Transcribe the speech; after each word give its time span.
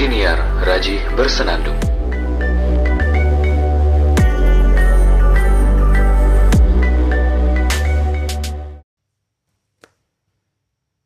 Siniar 0.00 0.40
Raji 0.64 0.96
Bersenandung. 1.12 1.76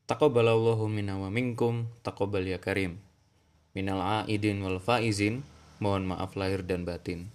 Taqabbalallahu 0.06 0.86
minna 0.86 1.18
wa 1.18 1.26
minkum, 1.26 1.90
taqabbal 2.06 2.46
ya 2.46 2.62
karim. 2.62 3.02
Minal 3.74 3.98
aidin 4.30 4.62
wal 4.62 4.78
faizin, 4.78 5.42
mohon 5.82 6.14
maaf 6.14 6.38
lahir 6.38 6.62
dan 6.62 6.86
batin. 6.86 7.34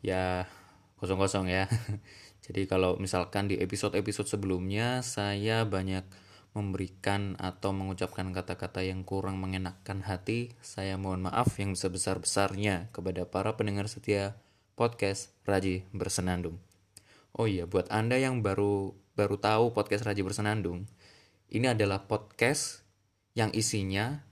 Ya, 0.00 0.48
kosong-kosong 0.96 1.52
ya. 1.52 1.68
Jadi 2.48 2.64
kalau 2.64 2.96
misalkan 2.96 3.52
di 3.52 3.60
episode-episode 3.60 4.32
sebelumnya 4.32 5.04
saya 5.04 5.68
banyak 5.68 6.23
memberikan 6.54 7.34
atau 7.42 7.74
mengucapkan 7.74 8.30
kata-kata 8.30 8.86
yang 8.86 9.02
kurang 9.02 9.42
mengenakkan 9.42 10.06
hati, 10.06 10.54
saya 10.62 10.94
mohon 10.94 11.26
maaf 11.26 11.58
yang 11.58 11.74
sebesar-besarnya 11.74 12.94
kepada 12.94 13.26
para 13.26 13.58
pendengar 13.58 13.90
setia 13.90 14.38
podcast 14.78 15.34
Raji 15.42 15.82
Bersenandung. 15.90 16.62
Oh 17.34 17.50
iya, 17.50 17.66
buat 17.66 17.90
Anda 17.90 18.22
yang 18.22 18.46
baru 18.46 18.94
baru 19.18 19.34
tahu 19.42 19.74
podcast 19.74 20.06
Raji 20.06 20.22
Bersenandung, 20.22 20.86
ini 21.50 21.66
adalah 21.66 22.06
podcast 22.06 22.86
yang 23.34 23.50
isinya 23.50 24.22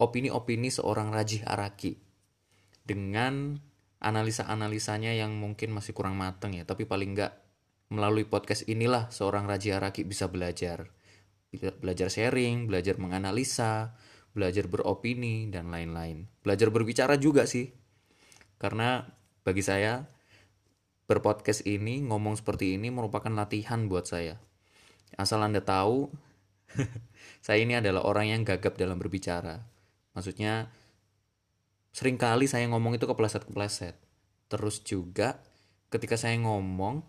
opini-opini 0.00 0.72
seorang 0.72 1.12
Raji 1.12 1.44
Araki 1.44 2.00
dengan 2.88 3.60
analisa-analisanya 4.00 5.12
yang 5.12 5.36
mungkin 5.36 5.76
masih 5.76 5.92
kurang 5.92 6.16
mateng 6.16 6.56
ya, 6.56 6.64
tapi 6.64 6.88
paling 6.88 7.12
enggak 7.12 7.36
melalui 7.92 8.24
podcast 8.24 8.64
inilah 8.64 9.12
seorang 9.12 9.44
Raji 9.44 9.76
Araki 9.76 10.08
bisa 10.08 10.32
belajar 10.32 10.96
belajar 11.52 12.12
sharing, 12.12 12.68
belajar 12.68 13.00
menganalisa, 13.00 13.96
belajar 14.36 14.68
beropini, 14.68 15.48
dan 15.48 15.72
lain-lain. 15.72 16.28
Belajar 16.44 16.68
berbicara 16.68 17.16
juga 17.16 17.48
sih. 17.48 17.72
Karena 18.60 19.06
bagi 19.46 19.64
saya, 19.64 20.04
berpodcast 21.08 21.64
ini, 21.64 22.04
ngomong 22.04 22.36
seperti 22.36 22.76
ini 22.76 22.92
merupakan 22.92 23.32
latihan 23.32 23.88
buat 23.88 24.04
saya. 24.04 24.36
Asal 25.16 25.40
Anda 25.40 25.64
tahu, 25.64 26.12
saya 27.44 27.58
ini 27.64 27.80
adalah 27.80 28.04
orang 28.04 28.28
yang 28.28 28.42
gagap 28.44 28.76
dalam 28.76 29.00
berbicara. 29.00 29.64
Maksudnya, 30.12 30.68
sering 31.96 32.20
kali 32.20 32.44
saya 32.44 32.68
ngomong 32.68 33.00
itu 33.00 33.08
kepleset-kepleset. 33.08 33.96
Terus 34.52 34.84
juga, 34.84 35.40
ketika 35.88 36.20
saya 36.20 36.36
ngomong, 36.36 37.00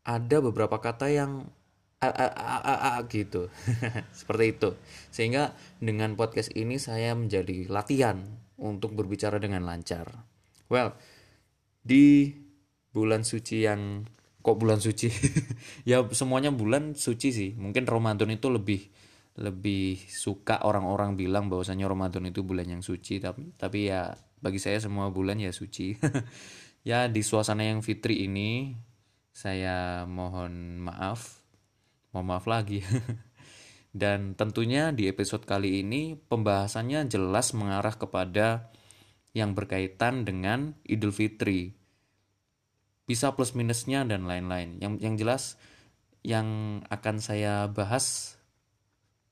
ada 0.00 0.40
beberapa 0.40 0.80
kata 0.80 1.12
yang 1.12 1.52
a, 2.00 2.08
a, 2.08 2.56
a, 2.64 2.74
a, 2.88 2.92
gitu. 3.12 3.52
Seperti 4.18 4.44
itu. 4.56 4.70
Sehingga 5.12 5.52
dengan 5.76 6.16
podcast 6.16 6.48
ini 6.56 6.80
saya 6.80 7.12
menjadi 7.12 7.68
latihan 7.68 8.24
untuk 8.56 8.96
berbicara 8.96 9.36
dengan 9.36 9.68
lancar. 9.68 10.08
Well 10.72 10.96
di 11.80 12.32
bulan 12.92 13.24
suci 13.24 13.64
yang 13.68 14.08
kok 14.40 14.56
bulan 14.56 14.80
suci? 14.80 15.12
Ya 15.88 16.00
semuanya 16.16 16.48
bulan 16.52 16.96
suci 16.96 17.28
sih. 17.36 17.50
Mungkin 17.56 17.84
Ramadan 17.84 18.32
itu 18.32 18.48
lebih 18.48 18.88
lebih 19.40 19.96
suka 20.08 20.60
orang-orang 20.64 21.16
bilang 21.16 21.48
bahwasanya 21.48 21.88
Ramadan 21.88 22.28
itu 22.28 22.44
bulan 22.44 22.68
yang 22.68 22.82
suci 22.84 23.22
tapi 23.22 23.56
tapi 23.56 23.88
ya 23.88 24.12
bagi 24.40 24.60
saya 24.60 24.80
semua 24.80 25.12
bulan 25.12 25.36
ya 25.36 25.52
suci. 25.52 25.96
Ya 26.80 27.12
di 27.12 27.20
suasana 27.20 27.60
yang 27.60 27.84
fitri 27.84 28.24
ini 28.24 28.72
saya 29.36 30.08
mohon 30.08 30.80
maaf 30.80 31.39
Mohon 32.10 32.26
maaf 32.26 32.46
lagi. 32.50 32.80
Dan 33.90 34.38
tentunya 34.38 34.94
di 34.94 35.10
episode 35.10 35.42
kali 35.42 35.82
ini 35.82 36.14
pembahasannya 36.14 37.10
jelas 37.10 37.50
mengarah 37.58 37.94
kepada 37.98 38.70
yang 39.34 39.54
berkaitan 39.54 40.22
dengan 40.22 40.78
Idul 40.86 41.10
Fitri. 41.10 41.74
Bisa 43.06 43.34
plus 43.34 43.58
minusnya 43.58 44.06
dan 44.06 44.30
lain-lain. 44.30 44.78
Yang 44.78 44.92
yang 45.02 45.14
jelas 45.18 45.42
yang 46.22 46.46
akan 46.86 47.18
saya 47.18 47.66
bahas 47.66 48.38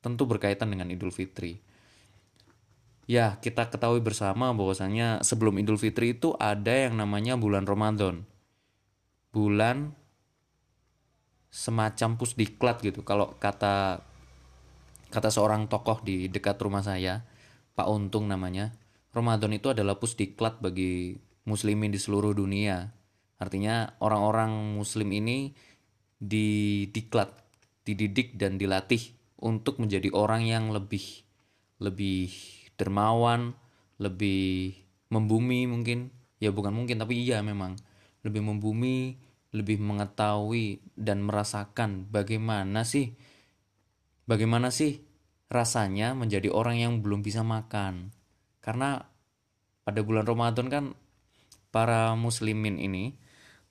tentu 0.02 0.26
berkaitan 0.26 0.70
dengan 0.74 0.90
Idul 0.90 1.14
Fitri. 1.14 1.62
Ya, 3.08 3.40
kita 3.40 3.72
ketahui 3.72 4.04
bersama 4.04 4.52
bahwasanya 4.52 5.24
sebelum 5.24 5.56
Idul 5.56 5.80
Fitri 5.80 6.18
itu 6.18 6.36
ada 6.36 6.70
yang 6.70 6.98
namanya 6.98 7.40
bulan 7.40 7.64
Ramadan. 7.64 8.28
Bulan 9.32 9.97
semacam 11.48 12.20
pusdiklat 12.20 12.80
gitu. 12.84 13.00
Kalau 13.02 13.36
kata 13.40 14.04
kata 15.08 15.28
seorang 15.32 15.66
tokoh 15.66 16.04
di 16.04 16.28
dekat 16.28 16.60
rumah 16.60 16.84
saya 16.84 17.24
Pak 17.72 17.88
Untung 17.88 18.28
namanya 18.28 18.76
Ramadan 19.16 19.56
itu 19.56 19.72
adalah 19.72 19.96
pusdiklat 19.96 20.60
bagi 20.60 21.16
muslimin 21.48 21.88
di 21.88 21.96
seluruh 21.96 22.36
dunia. 22.36 22.92
Artinya 23.40 23.96
orang-orang 24.04 24.76
muslim 24.76 25.08
ini 25.14 25.56
didiklat 26.20 27.32
dididik 27.88 28.36
dan 28.36 28.60
dilatih 28.60 29.00
untuk 29.40 29.80
menjadi 29.80 30.12
orang 30.12 30.44
yang 30.44 30.68
lebih 30.74 31.24
lebih 31.80 32.28
dermawan 32.76 33.56
lebih 33.98 34.76
membumi 35.10 35.66
mungkin. 35.66 36.12
Ya 36.38 36.54
bukan 36.54 36.70
mungkin 36.70 37.02
tapi 37.02 37.18
iya 37.18 37.42
memang. 37.42 37.74
Lebih 38.22 38.44
membumi 38.44 39.18
lebih 39.58 39.82
mengetahui 39.82 40.80
dan 40.94 41.26
merasakan 41.26 42.06
bagaimana 42.08 42.86
sih 42.86 43.18
bagaimana 44.28 44.68
sih 44.70 45.02
rasanya 45.48 46.12
menjadi 46.12 46.52
orang 46.52 46.76
yang 46.78 46.92
belum 47.00 47.24
bisa 47.24 47.40
makan. 47.40 48.12
Karena 48.60 49.00
pada 49.82 50.00
bulan 50.04 50.28
Ramadan 50.28 50.68
kan 50.68 50.84
para 51.72 52.12
muslimin 52.12 52.76
ini, 52.76 53.16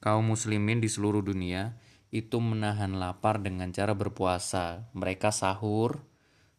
kaum 0.01 0.33
muslimin 0.33 0.81
di 0.81 0.89
seluruh 0.89 1.21
dunia 1.21 1.77
itu 2.09 2.41
menahan 2.41 2.97
lapar 2.97 3.37
dengan 3.37 3.69
cara 3.69 3.93
berpuasa. 3.93 4.89
Mereka 4.97 5.29
sahur 5.29 6.01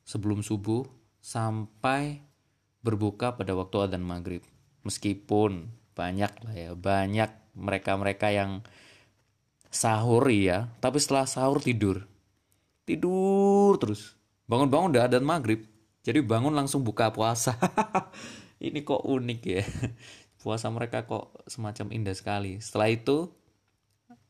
sebelum 0.06 0.46
subuh 0.46 0.86
sampai 1.18 2.22
berbuka 2.86 3.34
pada 3.34 3.58
waktu 3.58 3.90
adzan 3.90 4.06
maghrib. 4.06 4.46
Meskipun 4.86 5.74
banyak 5.98 6.32
lah 6.46 6.54
ya, 6.54 6.70
banyak 6.78 7.30
mereka-mereka 7.58 8.30
yang 8.30 8.62
sahur 9.68 10.24
ya 10.32 10.72
tapi 10.80 10.98
setelah 11.00 11.28
sahur 11.28 11.60
tidur. 11.60 12.04
Tidur 12.88 13.76
terus. 13.76 14.16
Bangun-bangun 14.48 14.96
udah 14.96 15.06
dan 15.12 15.24
maghrib. 15.24 15.68
Jadi 16.00 16.24
bangun 16.24 16.56
langsung 16.56 16.80
buka 16.80 17.12
puasa. 17.12 17.52
Ini 18.64 18.80
kok 18.80 19.04
unik 19.04 19.40
ya. 19.44 19.62
Puasa 20.42 20.72
mereka 20.72 21.04
kok 21.04 21.44
semacam 21.44 21.92
indah 21.92 22.16
sekali. 22.16 22.62
Setelah 22.62 22.88
itu 22.88 23.28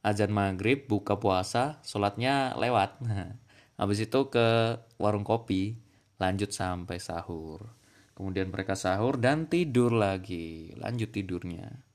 azan 0.03 0.33
maghrib 0.33 0.89
buka 0.89 1.21
puasa 1.21 1.79
sholatnya 1.85 2.57
lewat. 2.57 2.99
Habis 3.81 4.09
itu 4.09 4.33
ke 4.33 4.75
warung 4.99 5.23
kopi 5.23 5.79
lanjut 6.19 6.51
sampai 6.51 6.99
sahur. 6.99 7.71
Kemudian 8.17 8.51
mereka 8.51 8.75
sahur 8.75 9.21
dan 9.21 9.47
tidur 9.47 9.95
lagi. 9.95 10.75
Lanjut 10.75 11.15
tidurnya 11.15 11.88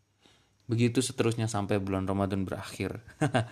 begitu 0.73 1.05
seterusnya 1.05 1.45
sampai 1.45 1.77
bulan 1.77 2.09
Ramadan 2.09 2.43
berakhir. 2.43 3.05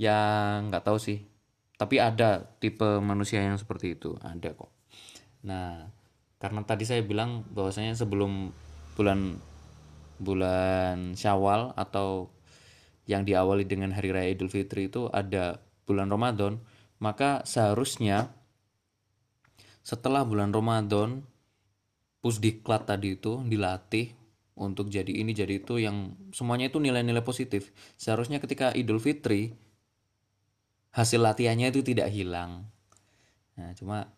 Ya 0.00 0.16
nggak 0.64 0.88
tahu 0.88 0.96
sih. 0.96 1.28
Tapi 1.76 2.00
ada 2.00 2.56
tipe 2.56 2.88
manusia 3.04 3.44
yang 3.44 3.60
seperti 3.60 4.00
itu. 4.00 4.16
Ada 4.24 4.56
kok. 4.56 4.72
Nah 5.44 5.92
karena 6.40 6.64
tadi 6.64 6.88
saya 6.88 7.04
bilang 7.04 7.44
bahwasanya 7.52 7.92
sebelum 7.92 8.48
bulan 8.96 9.36
bulan 10.16 11.12
Syawal 11.12 11.76
atau 11.76 12.32
yang 13.04 13.28
diawali 13.28 13.68
dengan 13.68 13.92
hari 13.92 14.08
raya 14.08 14.32
Idul 14.32 14.48
Fitri 14.48 14.88
itu 14.88 15.12
ada 15.12 15.60
bulan 15.84 16.08
Ramadan 16.08 16.64
maka 17.00 17.44
seharusnya 17.48 18.32
setelah 19.80 20.24
bulan 20.24 20.52
Ramadan 20.52 21.24
pusdiklat 22.20 22.84
tadi 22.84 23.16
itu 23.16 23.40
dilatih 23.44 24.12
untuk 24.60 24.92
jadi 24.92 25.08
ini 25.08 25.32
jadi 25.32 25.64
itu 25.64 25.80
yang 25.80 26.12
semuanya 26.36 26.68
itu 26.68 26.76
nilai-nilai 26.76 27.24
positif. 27.24 27.72
Seharusnya 27.96 28.44
ketika 28.44 28.76
Idul 28.76 29.00
Fitri 29.00 29.56
hasil 30.92 31.24
latihannya 31.24 31.72
itu 31.72 31.80
tidak 31.80 32.12
hilang. 32.12 32.68
Nah 33.56 33.72
cuma 33.72 34.12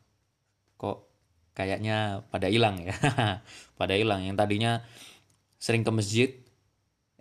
kok 0.75 1.07
kayaknya 1.55 2.27
pada 2.27 2.51
hilang 2.51 2.83
ya. 2.83 2.91
Pada 3.79 3.95
hilang. 3.95 4.27
Yang 4.27 4.37
tadinya 4.43 4.73
sering 5.63 5.87
ke 5.87 5.95
masjid 5.95 6.31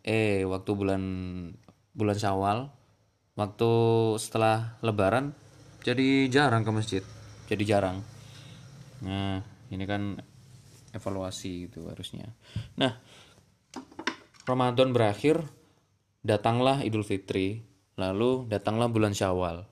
eh 0.02 0.42
waktu 0.50 0.72
bulan 0.74 1.04
bulan 1.94 2.18
Syawal 2.18 2.74
waktu 3.38 3.72
setelah 4.18 4.82
Lebaran 4.82 5.38
jadi 5.86 6.26
jarang 6.26 6.66
ke 6.66 6.72
masjid. 6.74 7.04
Jadi 7.46 7.64
jarang. 7.70 8.02
Nah 9.06 9.46
ini 9.70 9.86
kan 9.86 10.18
evaluasi 10.92 11.72
itu 11.72 11.88
harusnya. 11.88 12.28
Nah, 12.78 13.00
Ramadan 14.52 14.92
berakhir, 14.92 15.48
datanglah 16.28 16.84
Idul 16.84 17.08
Fitri, 17.08 17.64
lalu 17.96 18.52
datanglah 18.52 18.92
bulan 18.92 19.16
Syawal. 19.16 19.64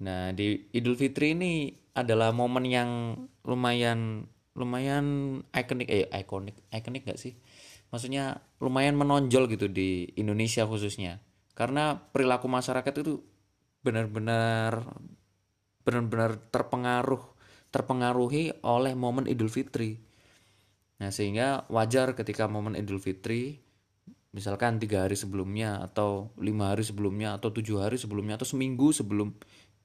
Nah, 0.00 0.32
di 0.32 0.64
Idul 0.72 0.96
Fitri 0.96 1.36
ini 1.36 1.68
adalah 1.92 2.32
momen 2.32 2.64
yang 2.64 2.90
lumayan 3.44 4.24
lumayan 4.54 5.04
ikonik 5.50 5.88
eh 5.90 6.06
ikonik 6.08 6.56
ikonik 6.72 7.04
gak 7.04 7.20
sih? 7.20 7.36
Maksudnya 7.92 8.40
lumayan 8.64 8.96
menonjol 8.96 9.50
gitu 9.52 9.68
di 9.68 10.08
Indonesia 10.16 10.64
khususnya. 10.64 11.20
Karena 11.52 11.94
perilaku 12.00 12.48
masyarakat 12.48 12.94
itu 13.04 13.22
benar-benar 13.84 14.88
benar-benar 15.84 16.40
terpengaruh 16.48 17.20
terpengaruhi 17.68 18.64
oleh 18.64 18.96
momen 18.96 19.28
Idul 19.28 19.52
Fitri 19.52 20.00
nah 20.98 21.10
sehingga 21.10 21.66
wajar 21.70 22.14
ketika 22.14 22.46
momen 22.46 22.78
Idul 22.78 23.02
Fitri 23.02 23.58
misalkan 24.34 24.82
tiga 24.82 25.06
hari 25.06 25.14
sebelumnya 25.14 25.82
atau 25.82 26.34
lima 26.38 26.74
hari 26.74 26.82
sebelumnya 26.82 27.38
atau 27.38 27.54
tujuh 27.54 27.82
hari 27.82 27.98
sebelumnya 27.98 28.34
atau 28.38 28.46
seminggu 28.46 28.90
sebelum 28.90 29.34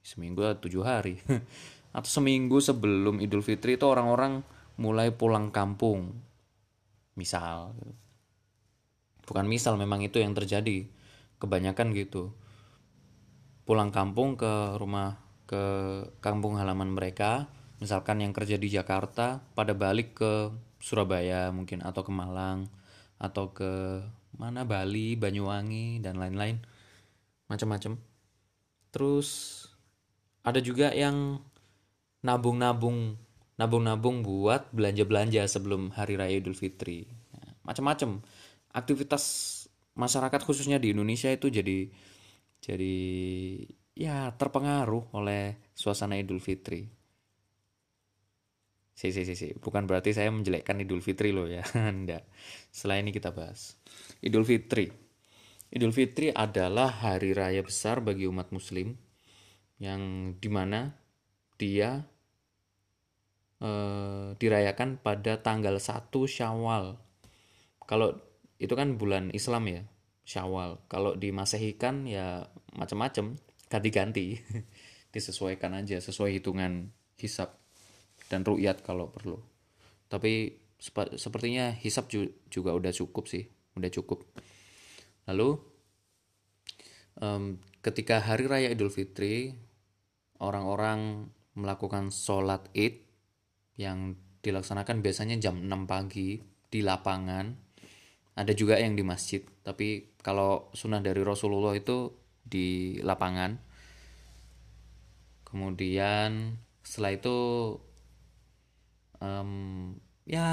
seminggu 0.02 0.42
atau 0.42 0.66
tujuh 0.66 0.82
hari 0.82 1.22
atau 1.96 2.10
seminggu 2.10 2.62
sebelum 2.62 3.18
Idul 3.18 3.42
Fitri 3.42 3.74
itu 3.74 3.86
orang-orang 3.86 4.42
mulai 4.80 5.10
pulang 5.12 5.52
kampung. 5.52 6.16
Misal. 7.18 7.74
Bukan 9.26 9.46
misal 9.46 9.76
memang 9.76 10.00
itu 10.00 10.22
yang 10.22 10.32
terjadi. 10.32 10.86
Kebanyakan 11.36 11.92
gitu. 11.92 12.32
Pulang 13.68 13.92
kampung 13.92 14.38
ke 14.40 14.78
rumah 14.80 15.18
ke 15.44 15.62
kampung 16.22 16.56
halaman 16.56 16.94
mereka 16.94 17.50
misalkan 17.80 18.20
yang 18.20 18.36
kerja 18.36 18.60
di 18.60 18.68
Jakarta 18.68 19.40
pada 19.56 19.72
balik 19.72 20.20
ke 20.20 20.32
Surabaya 20.80 21.48
mungkin 21.50 21.80
atau 21.80 22.04
ke 22.04 22.12
Malang 22.12 22.68
atau 23.16 23.52
ke 23.52 24.04
mana 24.36 24.64
Bali 24.68 25.16
Banyuwangi 25.16 26.00
dan 26.04 26.20
lain-lain 26.20 26.60
macam-macam 27.48 27.98
terus 28.94 29.28
ada 30.44 30.60
juga 30.62 30.92
yang 30.94 31.40
nabung-nabung 32.24 33.16
nabung-nabung 33.60 34.24
buat 34.24 34.72
belanja-belanja 34.72 35.44
sebelum 35.44 35.92
hari 35.92 36.16
raya 36.16 36.40
Idul 36.40 36.56
Fitri. 36.56 37.04
Macam-macam 37.60 38.24
aktivitas 38.72 39.24
masyarakat 39.92 40.40
khususnya 40.40 40.80
di 40.80 40.96
Indonesia 40.96 41.28
itu 41.28 41.52
jadi 41.52 41.92
jadi 42.64 42.96
ya 43.92 44.32
terpengaruh 44.32 45.12
oleh 45.12 45.60
suasana 45.76 46.16
Idul 46.16 46.40
Fitri. 46.40 46.88
Si, 49.00 49.16
si, 49.16 49.24
si, 49.24 49.32
si. 49.32 49.48
Bukan 49.56 49.88
berarti 49.88 50.12
saya 50.12 50.28
menjelekkan 50.28 50.76
Idul 50.76 51.00
Fitri 51.00 51.32
loh 51.32 51.48
ya. 51.48 51.64
Enggak. 51.96 52.28
Setelah 52.68 53.00
ini 53.00 53.16
kita 53.16 53.32
bahas. 53.32 53.80
Idul 54.20 54.44
Fitri. 54.44 54.92
Idul 55.72 55.96
Fitri 55.96 56.28
adalah 56.28 57.00
hari 57.00 57.32
raya 57.32 57.64
besar 57.64 58.04
bagi 58.04 58.28
umat 58.28 58.52
muslim 58.52 58.92
yang 59.80 60.36
di 60.36 60.52
mana 60.52 60.92
dia 61.56 62.04
eh, 63.64 64.36
dirayakan 64.36 65.00
pada 65.00 65.40
tanggal 65.40 65.80
1 65.80 66.12
Syawal. 66.12 67.00
Kalau 67.88 68.20
itu 68.60 68.76
kan 68.76 69.00
bulan 69.00 69.32
Islam 69.32 69.64
ya, 69.72 69.82
Syawal. 70.28 70.76
Kalau 70.92 71.16
di 71.16 71.32
Masehi 71.32 71.72
kan 71.72 72.04
ya 72.04 72.44
macam-macam, 72.76 73.32
ganti-ganti. 73.72 74.36
Disesuaikan 75.16 75.72
aja 75.72 75.96
sesuai 76.04 76.36
hitungan 76.36 76.92
hisap 77.16 77.59
dan 78.30 78.46
ru'yat 78.46 78.86
kalau 78.86 79.10
perlu. 79.10 79.36
Tapi 80.06 80.54
sepertinya 81.18 81.74
hisap 81.74 82.08
juga 82.48 82.70
udah 82.70 82.94
cukup 82.94 83.26
sih, 83.26 83.44
udah 83.74 83.90
cukup. 83.90 84.24
Lalu 85.26 85.58
um, 87.20 87.58
ketika 87.82 88.22
hari 88.22 88.46
raya 88.46 88.70
Idul 88.70 88.94
Fitri 88.94 89.52
orang-orang 90.40 91.28
melakukan 91.58 92.08
sholat 92.14 92.70
id 92.72 93.02
yang 93.76 94.16
dilaksanakan 94.40 95.04
biasanya 95.04 95.36
jam 95.36 95.60
6 95.60 95.84
pagi 95.84 96.40
di 96.70 96.80
lapangan 96.80 97.52
ada 98.38 98.52
juga 98.56 98.80
yang 98.80 98.96
di 98.96 99.04
masjid 99.04 99.44
tapi 99.60 100.16
kalau 100.24 100.72
sunnah 100.72 101.04
dari 101.04 101.20
Rasulullah 101.20 101.76
itu 101.76 102.08
di 102.40 102.96
lapangan 103.04 103.60
kemudian 105.44 106.56
setelah 106.80 107.12
itu 107.12 107.36
um, 109.20 109.94
ya 110.26 110.48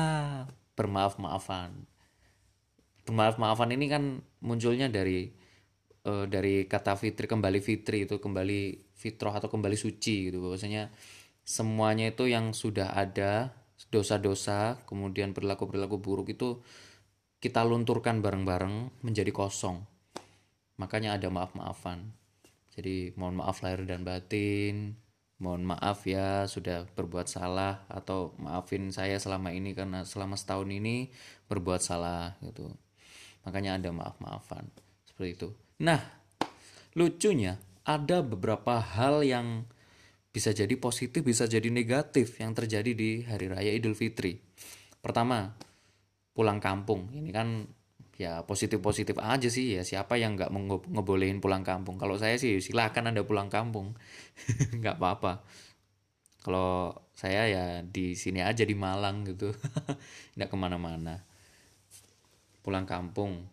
bermaaf 0.78 1.18
maafan 1.18 1.88
bermaaf 3.08 3.40
maafan 3.40 3.72
ini 3.72 3.88
kan 3.88 4.19
munculnya 4.44 4.92
dari 4.92 5.31
uh, 6.04 6.28
dari 6.28 6.68
kata 6.68 7.00
fitri 7.00 7.24
kembali 7.28 7.60
fitri 7.64 8.04
itu 8.04 8.19
kembali 8.19 8.92
fitrah 8.92 9.40
atau 9.40 9.48
kembali 9.48 9.80
suci 9.80 10.28
gitu. 10.28 10.44
Bahwasanya 10.44 10.92
semuanya 11.48 12.12
itu 12.12 12.28
yang 12.28 12.52
sudah 12.52 12.92
ada 12.92 13.56
dosa-dosa 13.88 14.84
kemudian 14.84 15.31
perilaku-perilaku 15.31 16.02
buruk 16.02 16.28
itu 16.36 16.60
kita 17.40 17.64
lunturkan 17.64 18.19
bareng-bareng 18.19 19.06
menjadi 19.06 19.31
kosong. 19.31 19.86
Makanya 20.75 21.16
ada 21.16 21.31
maaf-maafan. 21.31 22.12
Jadi 22.75 23.16
mohon 23.16 23.40
maaf 23.40 23.64
lahir 23.64 23.88
dan 23.88 24.04
batin 24.04 25.00
mohon 25.38 25.69
maaf 25.69 26.06
ya 26.10 26.50
sudah 26.50 26.89
berbuat 26.98 27.30
salah 27.30 27.86
atau 27.88 28.34
maafin 28.42 28.89
saya 28.89 29.22
selama 29.22 29.54
ini 29.54 29.78
karena 29.78 30.01
selama 30.01 30.34
setahun 30.34 30.69
ini 30.69 31.13
berbuat 31.45 31.81
salah 31.81 32.34
gitu 32.42 32.74
makanya 33.45 33.78
ada 33.78 33.89
maaf-maafan 33.94 34.66
seperti 35.06 35.30
itu 35.38 35.50
nah 35.78 36.01
lucunya 36.98 37.62
ada 37.86 38.19
beberapa 38.19 38.81
hal 38.81 39.22
yang 39.24 39.63
bisa 40.38 40.54
jadi 40.54 40.75
positif, 40.78 41.25
bisa 41.25 41.50
jadi 41.50 41.72
negatif 41.72 42.38
yang 42.38 42.54
terjadi 42.54 42.92
di 42.94 43.25
hari 43.25 43.50
raya 43.50 43.74
Idul 43.74 43.98
Fitri. 43.98 44.38
Pertama, 45.01 45.50
pulang 46.38 46.62
kampung. 46.62 47.10
Ini 47.10 47.33
kan 47.33 47.66
ya 48.18 48.44
positif-positif 48.44 49.18
aja 49.22 49.48
sih 49.48 49.78
ya. 49.78 49.86
Siapa 49.86 50.18
yang 50.18 50.38
nggak 50.38 50.50
ngebolehin 50.90 51.40
pulang 51.40 51.62
kampung? 51.62 52.02
Kalau 52.02 52.18
saya 52.18 52.36
sih 52.42 52.58
silahkan 52.60 53.06
anda 53.06 53.22
pulang 53.24 53.48
kampung, 53.54 53.94
nggak 54.81 54.98
apa-apa. 54.98 55.46
Kalau 56.42 56.98
saya 57.14 57.50
ya 57.50 57.64
di 57.81 58.14
sini 58.18 58.42
aja 58.42 58.66
di 58.66 58.74
Malang 58.74 59.25
gitu, 59.25 59.54
nggak 60.36 60.50
ke 60.50 60.58
mana-mana. 60.58 61.22
Pulang 62.66 62.84
kampung 62.90 63.48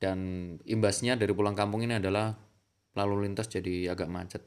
dan 0.00 0.18
imbasnya 0.64 1.14
dari 1.14 1.30
pulang 1.36 1.54
kampung 1.54 1.84
ini 1.84 2.00
adalah 2.00 2.32
lalu 2.96 3.28
lintas 3.28 3.46
jadi 3.46 3.92
agak 3.92 4.08
macet 4.10 4.42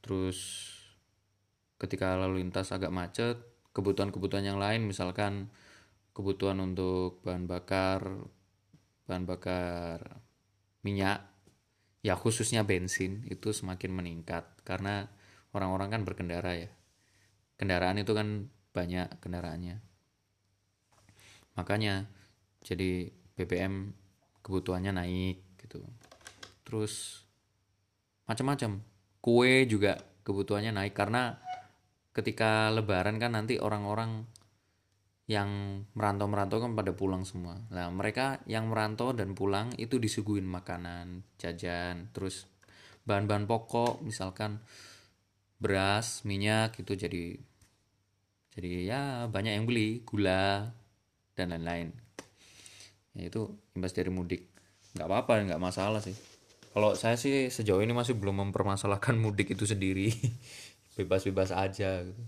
terus 0.00 0.72
ketika 1.76 2.16
lalu 2.16 2.42
lintas 2.42 2.72
agak 2.72 2.90
macet 2.90 3.36
kebutuhan-kebutuhan 3.76 4.42
yang 4.42 4.58
lain 4.58 4.88
misalkan 4.88 5.52
kebutuhan 6.12 6.58
untuk 6.60 7.22
bahan 7.22 7.46
bakar 7.46 8.26
bahan 9.10 9.26
bakar 9.26 10.22
minyak 10.86 11.30
ya 12.00 12.16
khususnya 12.16 12.64
bensin 12.64 13.24
itu 13.28 13.52
semakin 13.52 13.92
meningkat. 13.92 14.44
Karena 14.64 15.08
orang-orang 15.52 15.88
kan 15.98 16.02
berkendara 16.06 16.56
ya. 16.56 16.70
Kendaraan 17.60 18.00
itu 18.00 18.12
kan 18.16 18.48
banyak 18.72 19.20
kendaraannya. 19.20 19.76
Makanya 21.58 22.08
jadi 22.64 23.12
BBM 23.36 23.92
kebutuhannya 24.40 24.96
naik 24.96 25.44
gitu. 25.60 25.84
Terus 26.64 27.24
macam-macam. 28.24 28.80
Kue 29.20 29.68
juga 29.68 30.00
kebutuhannya 30.24 30.72
naik 30.72 30.96
karena 30.96 31.36
ketika 32.16 32.72
lebaran 32.72 33.20
kan 33.20 33.36
nanti 33.36 33.60
orang-orang 33.60 34.24
yang 35.30 35.82
merantau-merantau 35.94 36.58
kan 36.58 36.74
pada 36.74 36.90
pulang 36.90 37.22
semua. 37.22 37.54
Nah, 37.70 37.86
mereka 37.94 38.42
yang 38.50 38.66
merantau 38.66 39.14
dan 39.14 39.38
pulang 39.38 39.70
itu 39.78 40.02
disuguhin 40.02 40.42
makanan, 40.42 41.22
jajan, 41.38 42.10
terus 42.10 42.50
bahan-bahan 43.06 43.46
pokok 43.46 44.02
misalkan 44.02 44.58
beras, 45.62 46.26
minyak 46.26 46.74
itu 46.82 46.98
jadi 46.98 47.38
jadi 48.50 48.70
ya 48.82 49.02
banyak 49.30 49.54
yang 49.54 49.66
beli, 49.70 50.02
gula 50.02 50.74
dan 51.38 51.54
lain-lain. 51.54 51.94
Ya 53.14 53.30
itu 53.30 53.54
imbas 53.78 53.94
dari 53.94 54.10
mudik. 54.10 54.50
nggak 54.90 55.06
apa-apa, 55.06 55.46
nggak 55.46 55.62
masalah 55.62 56.02
sih 56.02 56.18
kalau 56.70 56.94
saya 56.94 57.18
sih 57.18 57.50
sejauh 57.50 57.82
ini 57.82 57.90
masih 57.90 58.14
belum 58.14 58.50
mempermasalahkan 58.50 59.18
mudik 59.22 59.54
itu 59.54 59.66
sendiri 59.66 60.10
bebas-bebas 60.94 61.54
aja 61.54 62.06
gitu. 62.06 62.22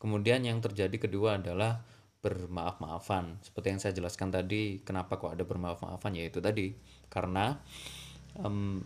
kemudian 0.00 0.44
yang 0.44 0.60
terjadi 0.60 1.08
kedua 1.08 1.40
adalah 1.40 1.84
bermaaf-maafan. 2.20 3.38
Seperti 3.44 3.66
yang 3.72 3.80
saya 3.80 3.92
jelaskan 3.94 4.32
tadi 4.32 4.80
kenapa 4.82 5.20
kok 5.20 5.34
ada 5.36 5.44
bermaaf-maafan? 5.46 6.12
Ya 6.16 6.24
itu 6.26 6.42
tadi. 6.42 6.74
Karena 7.06 7.54
um, 8.40 8.82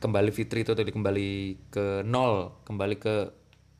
kembali 0.00 0.30
fitri 0.30 0.66
itu 0.66 0.76
tadi 0.76 0.92
kembali 0.92 1.30
ke 1.72 2.04
nol 2.04 2.60
kembali 2.68 2.96
ke 3.00 3.16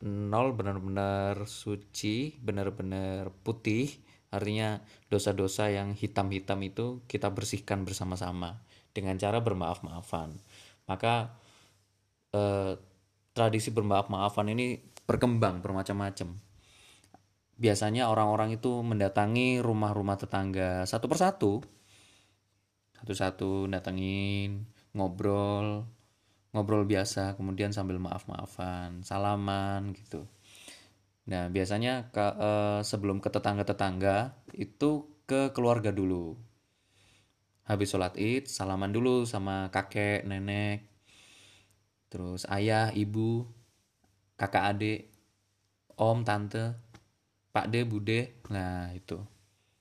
nol 0.05 0.57
benar-benar 0.57 1.45
suci 1.45 2.35
benar-benar 2.41 3.29
putih. 3.43 3.89
Artinya 4.33 4.83
dosa-dosa 5.07 5.71
yang 5.71 5.95
hitam-hitam 5.95 6.59
itu 6.65 6.99
kita 7.07 7.31
bersihkan 7.31 7.87
bersama-sama 7.87 8.59
dengan 8.91 9.15
cara 9.15 9.39
bermaaf-maafan. 9.39 10.35
Maka 10.91 11.31
eh, 12.35 12.73
tradisi 13.31 13.71
bermaaf-maafan 13.71 14.51
ini 14.51 14.79
berkembang 15.05 15.61
bermacam-macam 15.61 16.44
biasanya 17.55 18.11
orang-orang 18.11 18.59
itu 18.59 18.83
mendatangi 18.83 19.63
rumah-rumah 19.63 20.19
tetangga 20.19 20.83
satu 20.83 21.07
persatu. 21.07 21.53
Satu-satu 22.95 23.69
datengin 23.69 24.65
ngobrol 24.95 25.85
ngobrol 26.55 26.87
biasa 26.87 27.35
kemudian 27.35 27.75
sambil 27.75 27.99
maaf-maafan 27.99 29.03
salaman 29.03 29.91
gitu. 29.91 30.23
Nah 31.27 31.51
biasanya 31.51 32.09
ke, 32.15 32.25
eh, 32.39 32.81
sebelum 32.85 33.19
ke 33.19 33.27
tetangga-tetangga 33.27 34.39
itu 34.55 35.19
ke 35.27 35.51
keluarga 35.51 35.91
dulu. 35.91 36.37
Habis 37.65 37.91
sholat 37.91 38.13
id 38.15 38.45
salaman 38.47 38.93
dulu 38.93 39.25
sama 39.25 39.73
kakek 39.73 40.23
nenek 40.23 40.85
terus 42.13 42.47
ayah 42.47 42.93
ibu 42.95 43.43
kakak 44.39 44.63
adik 44.71 44.99
om 45.99 46.21
tante 46.21 46.84
Pak 47.55 47.71
D, 47.71 47.87
Bude, 47.87 48.43
nah 48.51 48.91
itu. 48.91 49.15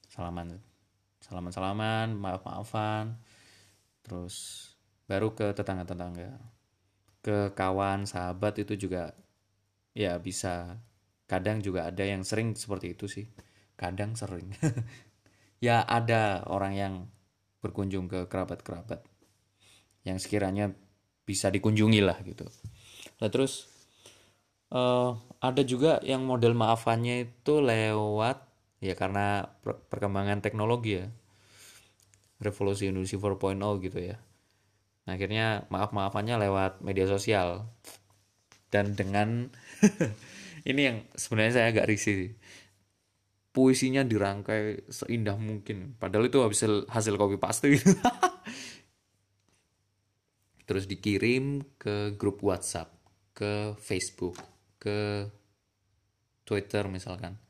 Salaman, 0.06 0.62
salaman 1.18 1.50
salaman, 1.50 2.08
maaf 2.14 2.46
maafan, 2.46 3.18
terus 4.06 4.70
baru 5.10 5.34
ke 5.34 5.50
tetangga-tetangga, 5.50 6.38
ke 7.18 7.50
kawan, 7.58 8.06
sahabat 8.06 8.62
itu 8.62 8.78
juga 8.78 9.18
ya 9.90 10.22
bisa. 10.22 10.78
Kadang 11.26 11.66
juga 11.66 11.90
ada 11.90 12.04
yang 12.06 12.22
sering 12.22 12.54
seperti 12.54 12.94
itu 12.94 13.10
sih, 13.10 13.26
kadang 13.74 14.14
sering. 14.14 14.54
ya 15.66 15.82
ada 15.82 16.46
orang 16.46 16.78
yang 16.78 16.94
berkunjung 17.58 18.06
ke 18.06 18.30
kerabat-kerabat. 18.30 19.02
Yang 20.06 20.30
sekiranya 20.30 20.70
bisa 21.26 21.50
dikunjungi 21.50 22.06
lah 22.06 22.22
gitu. 22.22 22.46
Nah 23.18 23.32
terus 23.34 23.73
uh, 24.74 25.14
ada 25.38 25.62
juga 25.62 26.02
yang 26.02 26.26
model 26.26 26.52
maafannya 26.58 27.30
itu 27.30 27.62
lewat 27.62 28.42
ya 28.82 28.98
karena 28.98 29.48
perkembangan 29.62 30.42
teknologi 30.42 31.00
ya. 31.00 31.06
Revolusi 32.42 32.90
industri 32.90 33.16
4.0 33.16 33.56
gitu 33.80 33.98
ya. 34.02 34.18
Nah, 35.06 35.16
akhirnya 35.16 35.64
maaf 35.70 35.94
maafannya 35.94 36.36
lewat 36.42 36.82
media 36.82 37.06
sosial. 37.06 37.70
Dan 38.68 38.98
dengan 38.98 39.48
ini 40.70 40.80
yang 40.82 40.98
sebenarnya 41.14 41.62
saya 41.62 41.66
agak 41.70 41.88
risih 41.88 42.34
puisinya 43.54 44.02
dirangkai 44.02 44.90
seindah 44.90 45.38
mungkin. 45.38 45.94
Padahal 45.96 46.26
itu 46.26 46.42
hasil 46.42 46.90
hasil 46.90 47.14
copy 47.14 47.38
paste. 47.38 47.70
Terus 50.66 50.88
dikirim 50.90 51.62
ke 51.78 52.16
grup 52.18 52.42
WhatsApp 52.42 52.90
ke 53.36 53.76
Facebook 53.78 54.53
ke 54.84 55.24
Twitter 56.44 56.84
misalkan. 56.92 57.40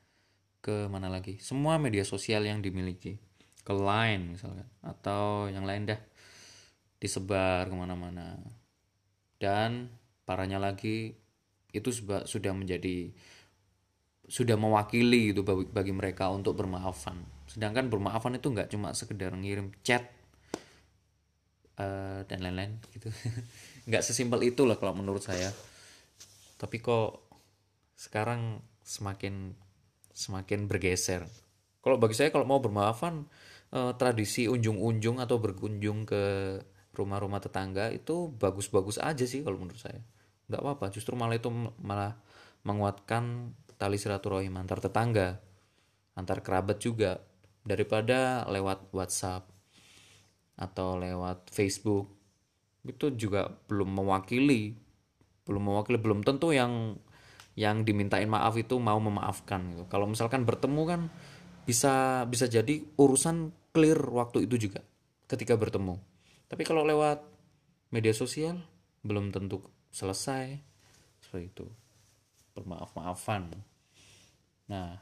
Ke 0.62 0.86
mana 0.86 1.10
lagi? 1.10 1.42
Semua 1.42 1.76
media 1.82 2.06
sosial 2.06 2.46
yang 2.46 2.62
dimiliki. 2.62 3.18
Ke 3.66 3.74
Line 3.74 4.38
misalkan. 4.38 4.70
Atau 4.86 5.50
yang 5.50 5.66
lain 5.66 5.90
dah. 5.90 6.00
Disebar 7.02 7.66
ke 7.66 7.74
mana-mana. 7.74 8.38
Dan 9.42 9.90
parahnya 10.22 10.62
lagi 10.62 11.18
itu 11.74 11.90
sudah 11.90 12.54
menjadi 12.54 13.10
sudah 14.24 14.56
mewakili 14.56 15.36
itu 15.36 15.44
bagi, 15.44 15.92
mereka 15.92 16.32
untuk 16.32 16.56
bermaafan. 16.56 17.20
Sedangkan 17.44 17.92
bermaafan 17.92 18.40
itu 18.40 18.48
nggak 18.48 18.72
cuma 18.72 18.96
sekedar 18.96 19.36
ngirim 19.36 19.68
chat 19.84 20.08
uh, 21.76 22.24
dan 22.24 22.38
lain-lain 22.40 22.80
gitu. 22.96 23.12
Nggak 23.88 24.00
sesimpel 24.00 24.48
itu 24.48 24.64
lah 24.64 24.80
kalau 24.80 24.96
menurut 24.96 25.20
saya. 25.20 25.52
Tapi 26.56 26.80
kok 26.80 27.23
sekarang 27.94 28.60
semakin 28.84 29.54
semakin 30.14 30.70
bergeser. 30.70 31.26
Kalau 31.82 31.98
bagi 31.98 32.14
saya 32.14 32.30
kalau 32.30 32.46
mau 32.46 32.62
bermaafan 32.62 33.26
eh, 33.74 33.92
tradisi 33.98 34.46
unjung-unjung 34.46 35.18
atau 35.18 35.40
berkunjung 35.42 36.06
ke 36.06 36.22
rumah-rumah 36.94 37.42
tetangga 37.42 37.90
itu 37.90 38.30
bagus-bagus 38.38 39.02
aja 39.02 39.26
sih 39.26 39.42
kalau 39.42 39.58
menurut 39.58 39.80
saya. 39.82 40.00
Nggak 40.46 40.60
apa-apa, 40.60 40.86
justru 40.94 41.18
malah 41.18 41.36
itu 41.36 41.50
malah 41.82 42.14
menguatkan 42.62 43.52
tali 43.76 43.98
silaturahim 43.98 44.54
antar 44.56 44.78
tetangga, 44.78 45.42
antar 46.14 46.40
kerabat 46.40 46.78
juga 46.78 47.20
daripada 47.66 48.46
lewat 48.46 48.92
WhatsApp 48.94 49.48
atau 50.54 50.94
lewat 51.00 51.50
Facebook 51.50 52.14
itu 52.86 53.10
juga 53.16 53.48
belum 53.66 53.90
mewakili 53.90 54.76
belum 55.48 55.72
mewakili 55.72 55.98
belum 55.98 56.20
tentu 56.22 56.52
yang 56.52 57.00
yang 57.54 57.86
dimintain 57.86 58.26
maaf 58.26 58.58
itu 58.58 58.78
mau 58.82 58.98
memaafkan 58.98 59.62
gitu. 59.74 59.84
Kalau 59.86 60.10
misalkan 60.10 60.42
bertemu 60.42 60.82
kan 60.86 61.00
bisa 61.64 62.26
bisa 62.28 62.50
jadi 62.50 62.82
urusan 62.98 63.54
clear 63.70 63.98
waktu 64.10 64.46
itu 64.46 64.68
juga 64.68 64.82
ketika 65.30 65.54
bertemu. 65.54 65.96
Tapi 66.50 66.62
kalau 66.66 66.82
lewat 66.84 67.22
media 67.94 68.12
sosial 68.12 68.58
belum 69.06 69.30
tentu 69.30 69.62
selesai 69.94 70.58
seperti 71.22 71.44
itu. 71.50 71.66
Bermaaf-maafan. 72.54 73.50
Nah, 74.70 74.98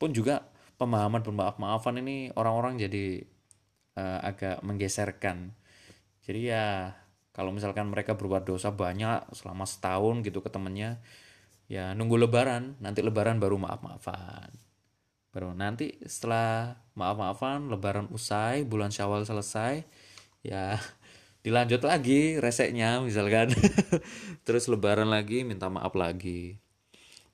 pun 0.00 0.10
juga 0.16 0.44
pemahaman 0.80 1.20
bermaaf-maafan 1.20 2.00
ini 2.00 2.32
orang-orang 2.32 2.80
jadi 2.80 3.20
uh, 4.00 4.20
agak 4.24 4.64
menggeserkan. 4.64 5.52
Jadi 6.24 6.40
ya 6.52 6.96
kalau 7.36 7.52
misalkan 7.52 7.88
mereka 7.88 8.16
berbuat 8.16 8.48
dosa 8.48 8.72
banyak 8.72 9.32
selama 9.36 9.64
setahun 9.68 10.24
gitu 10.24 10.40
ke 10.40 10.48
temennya 10.48 11.00
ya 11.70 11.94
nunggu 11.94 12.18
lebaran. 12.18 12.74
Nanti 12.82 13.00
lebaran 13.06 13.38
baru 13.38 13.56
maaf 13.62 13.80
maafan 13.86 14.50
baru 15.30 15.54
nanti 15.54 15.94
setelah 16.02 16.74
maaf 16.98 17.14
maafan 17.14 17.70
lebaran 17.70 18.10
usai 18.10 18.66
bulan 18.66 18.90
syawal 18.90 19.22
selesai 19.22 19.86
ya 20.42 20.74
dilanjut 21.46 21.80
lagi 21.86 22.36
reseknya 22.36 23.00
misalkan. 23.00 23.48
Terus 24.46 24.68
lebaran 24.68 25.08
lagi 25.08 25.46
minta 25.46 25.72
maaf 25.72 25.96
lagi. 25.96 26.60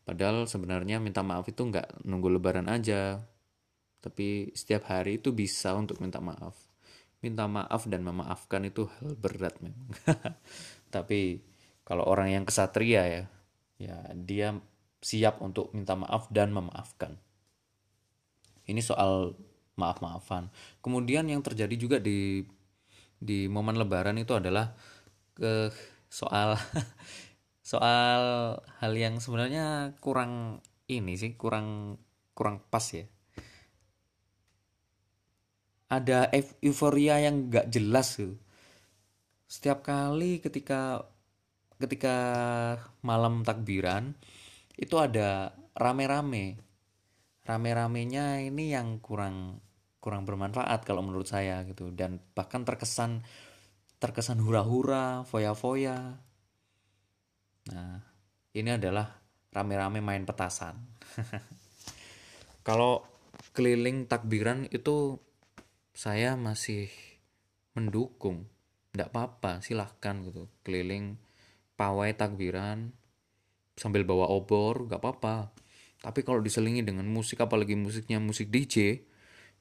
Padahal 0.07 0.47
sebenarnya 0.47 1.03
minta 1.03 1.27
maaf 1.27 1.51
itu 1.51 1.67
nggak 1.67 2.07
nunggu 2.07 2.39
lebaran 2.39 2.71
aja. 2.71 3.19
Tapi 3.99 4.55
setiap 4.55 4.87
hari 4.87 5.19
itu 5.19 5.35
bisa 5.35 5.75
untuk 5.75 5.99
minta 5.99 6.23
maaf. 6.23 6.55
Minta 7.19 7.51
maaf 7.51 7.91
dan 7.91 8.07
memaafkan 8.07 8.63
itu 8.63 8.87
hal 8.87 9.19
berat 9.19 9.59
memang. 9.59 9.91
Tapi 10.95 11.43
kalau 11.83 12.07
orang 12.07 12.31
yang 12.31 12.45
kesatria 12.47 13.03
ya 13.11 13.25
ya 13.77 13.97
dia 14.17 14.57
siap 15.01 15.45
untuk 15.45 15.73
minta 15.77 15.95
maaf 15.95 16.29
dan 16.33 16.53
memaafkan. 16.53 17.17
Ini 18.67 18.83
soal 18.83 19.39
maaf-maafan. 19.79 20.51
Kemudian 20.83 21.29
yang 21.31 21.45
terjadi 21.45 21.77
juga 21.79 21.99
di 22.03 22.43
di 23.17 23.49
momen 23.49 23.79
lebaran 23.81 24.19
itu 24.21 24.37
adalah 24.37 24.75
ke 25.37 25.71
soal 26.11 26.57
soal 27.71 28.23
hal 28.81 28.93
yang 28.97 29.21
sebenarnya 29.21 29.97
kurang 30.01 30.65
ini 30.87 31.15
sih 31.19 31.37
kurang 31.39 32.01
kurang 32.33 32.65
pas 32.67 32.85
ya. 32.91 33.07
Ada 35.87 36.35
euforia 36.67 37.23
yang 37.23 37.47
gak 37.47 37.71
jelas 37.71 38.19
tuh. 38.19 38.35
Setiap 39.47 39.87
kali 39.87 40.43
ketika 40.43 41.07
ketika 41.77 42.17
malam 43.05 43.45
takbiran 43.45 44.17
itu 44.77 44.97
ada 45.01 45.53
rame-rame. 45.77 46.61
Rame-ramenya 47.47 48.43
ini 48.43 48.75
yang 48.75 48.99
kurang 48.99 49.63
kurang 50.03 50.27
bermanfaat 50.27 50.83
kalau 50.83 51.03
menurut 51.03 51.29
saya 51.31 51.63
gitu. 51.69 51.95
Dan 51.95 52.19
bahkan 52.35 52.67
terkesan 52.67 53.23
terkesan 53.97 54.43
hura-hura 54.43 55.25
foya-foya. 55.25 56.21
Nah 57.73 57.97
ini 58.57 58.71
adalah 58.73 59.17
rame-rame 59.53 60.05
main 60.05 60.25
petasan. 60.29 60.77
Kalau 62.67 63.07
keliling 63.55 64.11
takbiran 64.11 64.67
itu 64.69 65.23
saya 65.97 66.37
masih 66.37 66.91
mendukung. 67.73 68.49
Tidak 68.93 69.13
apa-apa 69.13 69.61
silahkan 69.61 70.25
gitu. 70.25 70.49
Keliling 70.65 71.17
pawai 71.77 72.13
takbiran 72.17 72.93
sambil 73.77 74.03
bawa 74.09 74.33
obor 74.33 74.89
gak 74.89 75.01
apa-apa. 75.01 75.53
Tapi 76.01 76.21
kalau 76.25 76.41
diselingi 76.41 76.85
dengan 76.85 77.09
musik 77.09 77.41
apalagi 77.45 77.77
musiknya 77.77 78.21
musik 78.21 78.49
DJ 78.49 79.05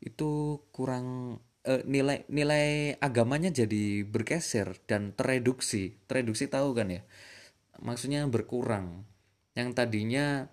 itu 0.03 0.61
kurang 0.71 1.39
eh, 1.67 1.83
nilai 1.87 2.27
nilai 2.31 2.95
agamanya 2.99 3.51
jadi 3.51 4.07
bergeser 4.07 4.79
dan 4.87 5.11
tereduksi. 5.15 5.99
Tereduksi 6.07 6.47
tahu 6.47 6.75
kan 6.75 6.91
ya? 6.91 7.01
Maksudnya 7.83 8.23
berkurang. 8.27 9.03
Yang 9.55 9.69
tadinya 9.75 10.47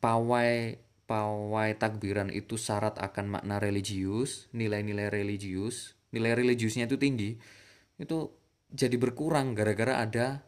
pawai 0.00 0.80
pawai 1.06 1.70
takbiran 1.78 2.34
itu 2.34 2.58
syarat 2.58 2.98
akan 2.98 3.38
makna 3.38 3.62
religius 3.62 4.50
nilai-nilai 4.50 5.06
religius 5.06 5.94
nilai 6.10 6.34
religiusnya 6.34 6.90
itu 6.90 6.98
tinggi 6.98 7.38
itu 7.96 8.34
jadi 8.70 8.96
berkurang 8.98 9.54
gara-gara 9.54 10.02
ada 10.02 10.46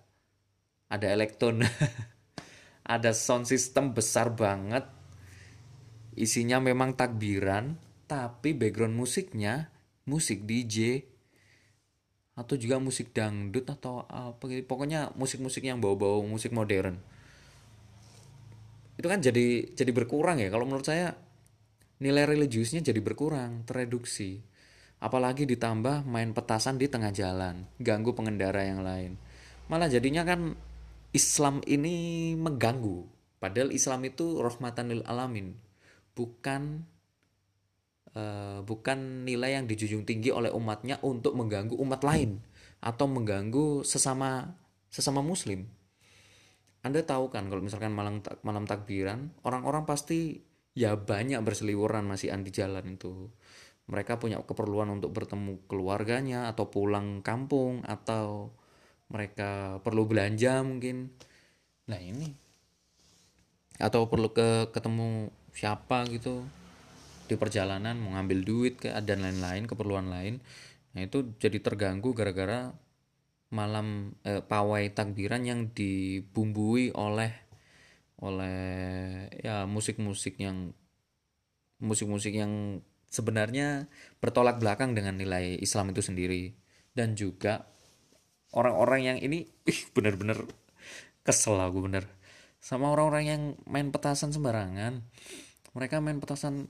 ada 0.88 1.06
elektron. 1.12 1.62
Ada 2.88 3.12
sound 3.12 3.44
system 3.44 3.92
besar 3.92 4.32
banget. 4.32 4.80
Isinya 6.16 6.56
memang 6.56 6.96
takbiran 6.96 7.76
tapi 8.08 8.56
background 8.56 8.96
musiknya 8.96 9.68
musik 10.08 10.48
DJ 10.48 11.04
atau 12.32 12.56
juga 12.56 12.80
musik 12.80 13.12
dangdut 13.12 13.68
atau 13.68 14.08
apa 14.08 14.40
gitu. 14.48 14.64
Pokoknya 14.64 15.12
musik-musik 15.20 15.68
yang 15.68 15.84
bau-bau 15.84 16.24
musik 16.24 16.48
modern. 16.56 16.96
Itu 18.96 19.04
kan 19.04 19.20
jadi 19.20 19.68
jadi 19.76 19.92
berkurang 19.92 20.40
ya. 20.40 20.48
Kalau 20.48 20.64
menurut 20.64 20.88
saya 20.88 21.12
nilai 22.00 22.24
religiusnya 22.24 22.80
jadi 22.80 23.04
berkurang 23.04 23.68
tereduksi 23.68 24.40
apalagi 24.98 25.46
ditambah 25.46 26.02
main 26.06 26.34
petasan 26.34 26.78
di 26.78 26.90
tengah 26.90 27.14
jalan 27.14 27.66
ganggu 27.78 28.14
pengendara 28.14 28.66
yang 28.66 28.82
lain. 28.82 29.14
Malah 29.70 29.86
jadinya 29.86 30.26
kan 30.26 30.54
Islam 31.14 31.62
ini 31.64 32.34
mengganggu. 32.34 33.06
Padahal 33.38 33.70
Islam 33.70 34.02
itu 34.02 34.42
rahmatan 34.42 34.90
lil 34.90 35.02
alamin 35.06 35.54
bukan 36.18 36.82
uh, 38.18 38.60
bukan 38.66 39.22
nilai 39.22 39.54
yang 39.54 39.70
dijunjung 39.70 40.02
tinggi 40.02 40.34
oleh 40.34 40.50
umatnya 40.50 40.98
untuk 41.06 41.38
mengganggu 41.38 41.78
umat 41.78 42.02
lain 42.02 42.42
atau 42.82 43.06
mengganggu 43.06 43.86
sesama 43.86 44.58
sesama 44.90 45.22
muslim. 45.22 45.70
Anda 46.82 47.06
tahu 47.06 47.30
kan 47.30 47.46
kalau 47.46 47.62
misalkan 47.62 47.94
malam 47.94 48.18
malam 48.42 48.66
takbiran 48.66 49.30
orang-orang 49.46 49.86
pasti 49.86 50.42
ya 50.74 50.94
banyak 50.94 51.42
berseliweran 51.42 52.06
masih 52.06 52.34
di 52.42 52.50
jalan 52.54 52.98
itu 52.98 53.30
mereka 53.88 54.20
punya 54.20 54.36
keperluan 54.44 54.92
untuk 54.92 55.16
bertemu 55.16 55.64
keluarganya 55.64 56.52
atau 56.52 56.68
pulang 56.68 57.24
kampung 57.24 57.80
atau 57.88 58.52
mereka 59.08 59.80
perlu 59.80 60.04
belanja 60.04 60.60
mungkin. 60.60 61.08
Nah 61.88 61.96
ini. 61.96 62.36
Atau 63.80 64.12
perlu 64.12 64.30
ke 64.36 64.68
ketemu 64.70 65.32
siapa 65.56 66.04
gitu 66.12 66.44
di 67.28 67.36
perjalanan 67.36 68.00
mau 68.00 68.16
ngambil 68.16 68.38
duit 68.44 68.74
ke 68.80 68.92
dan 69.04 69.24
lain-lain 69.24 69.64
keperluan 69.64 70.12
lain. 70.12 70.40
Nah 70.92 71.00
itu 71.04 71.36
jadi 71.40 71.60
terganggu 71.60 72.12
gara-gara 72.12 72.72
malam 73.48 74.12
eh, 74.28 74.44
pawai 74.44 74.92
takbiran 74.92 75.44
yang 75.44 75.72
dibumbui 75.72 76.92
oleh 76.92 77.32
oleh 78.20 78.60
ya 79.40 79.64
musik-musik 79.64 80.36
yang 80.36 80.74
musik-musik 81.78 82.34
yang 82.34 82.82
sebenarnya 83.08 83.88
bertolak 84.20 84.60
belakang 84.60 84.92
dengan 84.92 85.16
nilai 85.16 85.56
Islam 85.58 85.92
itu 85.92 86.04
sendiri 86.04 86.52
dan 86.92 87.16
juga 87.16 87.64
orang-orang 88.52 89.00
yang 89.04 89.18
ini 89.20 89.44
ih 89.68 89.80
bener-bener 89.96 90.44
kesel 91.24 91.60
aku 91.60 91.84
bener 91.84 92.08
sama 92.58 92.92
orang-orang 92.92 93.24
yang 93.24 93.42
main 93.68 93.88
petasan 93.92 94.32
sembarangan 94.32 95.04
mereka 95.76 96.00
main 96.00 96.20
petasan 96.20 96.68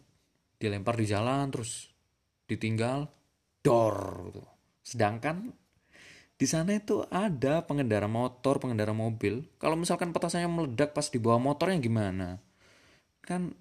dilempar 0.58 0.98
di 0.98 1.06
jalan 1.06 1.48
terus 1.54 1.90
ditinggal 2.50 3.06
dor 3.62 4.26
gitu. 4.30 4.42
sedangkan 4.82 5.54
di 6.38 6.46
sana 6.46 6.78
itu 6.78 7.02
ada 7.10 7.66
pengendara 7.66 8.06
motor, 8.06 8.62
pengendara 8.62 8.94
mobil. 8.94 9.42
Kalau 9.58 9.74
misalkan 9.74 10.14
petasannya 10.14 10.46
meledak 10.46 10.94
pas 10.94 11.10
di 11.10 11.18
bawah 11.18 11.42
motornya 11.42 11.82
gimana? 11.82 12.38
Kan 13.26 13.58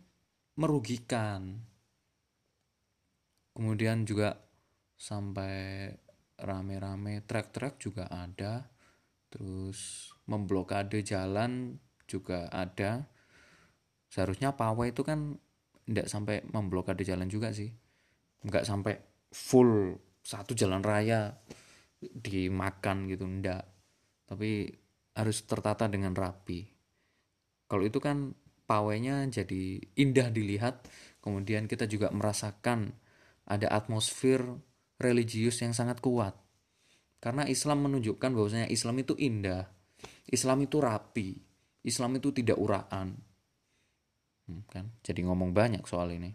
merugikan. 0.54 1.58
Kemudian 3.58 4.06
juga 4.06 4.38
sampai 4.94 5.90
rame-rame 6.38 7.26
truk-truk 7.26 7.82
juga 7.82 8.06
ada. 8.06 8.70
Terus 9.34 10.14
memblokade 10.30 11.02
jalan 11.02 11.82
juga 12.06 12.54
ada. 12.54 13.10
Seharusnya 14.14 14.54
pawai 14.54 14.94
itu 14.94 15.02
kan 15.02 15.34
tidak 15.90 16.06
sampai 16.06 16.46
memblokade 16.54 17.02
jalan 17.02 17.26
juga 17.26 17.50
sih. 17.50 17.74
Nggak 18.46 18.70
sampai 18.70 18.94
full 19.34 19.98
satu 20.28 20.52
jalan 20.52 20.84
raya 20.84 21.40
dimakan 21.98 23.10
gitu 23.10 23.26
ndak 23.26 23.64
tapi 24.28 24.70
harus 25.18 25.38
tertata 25.48 25.90
dengan 25.90 26.14
rapi 26.14 26.68
kalau 27.66 27.88
itu 27.88 27.98
kan 27.98 28.36
pawainya 28.68 29.24
jadi 29.32 29.82
indah 29.98 30.30
dilihat 30.30 30.84
kemudian 31.24 31.66
kita 31.66 31.88
juga 31.88 32.12
merasakan 32.12 32.92
ada 33.48 33.72
atmosfer 33.72 34.44
religius 35.00 35.64
yang 35.64 35.72
sangat 35.72 36.04
kuat. 36.04 36.36
Karena 37.18 37.48
Islam 37.50 37.88
menunjukkan 37.90 38.30
bahwasanya 38.30 38.68
Islam 38.70 39.02
itu 39.02 39.18
indah. 39.18 39.66
Islam 40.30 40.68
itu 40.68 40.78
rapi. 40.78 41.40
Islam 41.88 42.20
itu 42.20 42.30
tidak 42.36 42.60
uraan. 42.60 43.18
Hmm, 44.46 44.62
kan? 44.70 44.92
Jadi 45.02 45.26
ngomong 45.26 45.56
banyak 45.56 45.82
soal 45.88 46.14
ini. 46.14 46.30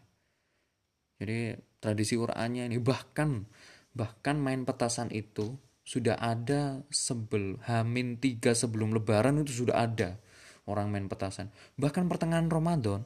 Jadi 1.22 1.55
tradisi 1.79 2.18
uraannya 2.18 2.66
ini 2.66 2.83
bahkan 2.83 3.46
Bahkan 3.92 4.37
main 4.40 4.64
petasan 4.64 5.12
itu 5.12 5.53
sudah 5.85 6.16
ada 6.16 6.81
sebel 6.88 7.61
Hamin 7.68 8.16
tiga 8.16 8.57
sebelum 8.57 8.96
lebaran 8.96 9.44
itu 9.44 9.64
sudah 9.64 9.85
ada 9.85 10.16
orang 10.64 10.88
main 10.88 11.07
petasan. 11.12 11.53
Bahkan 11.77 12.09
pertengahan 12.09 12.48
Ramadan, 12.48 13.05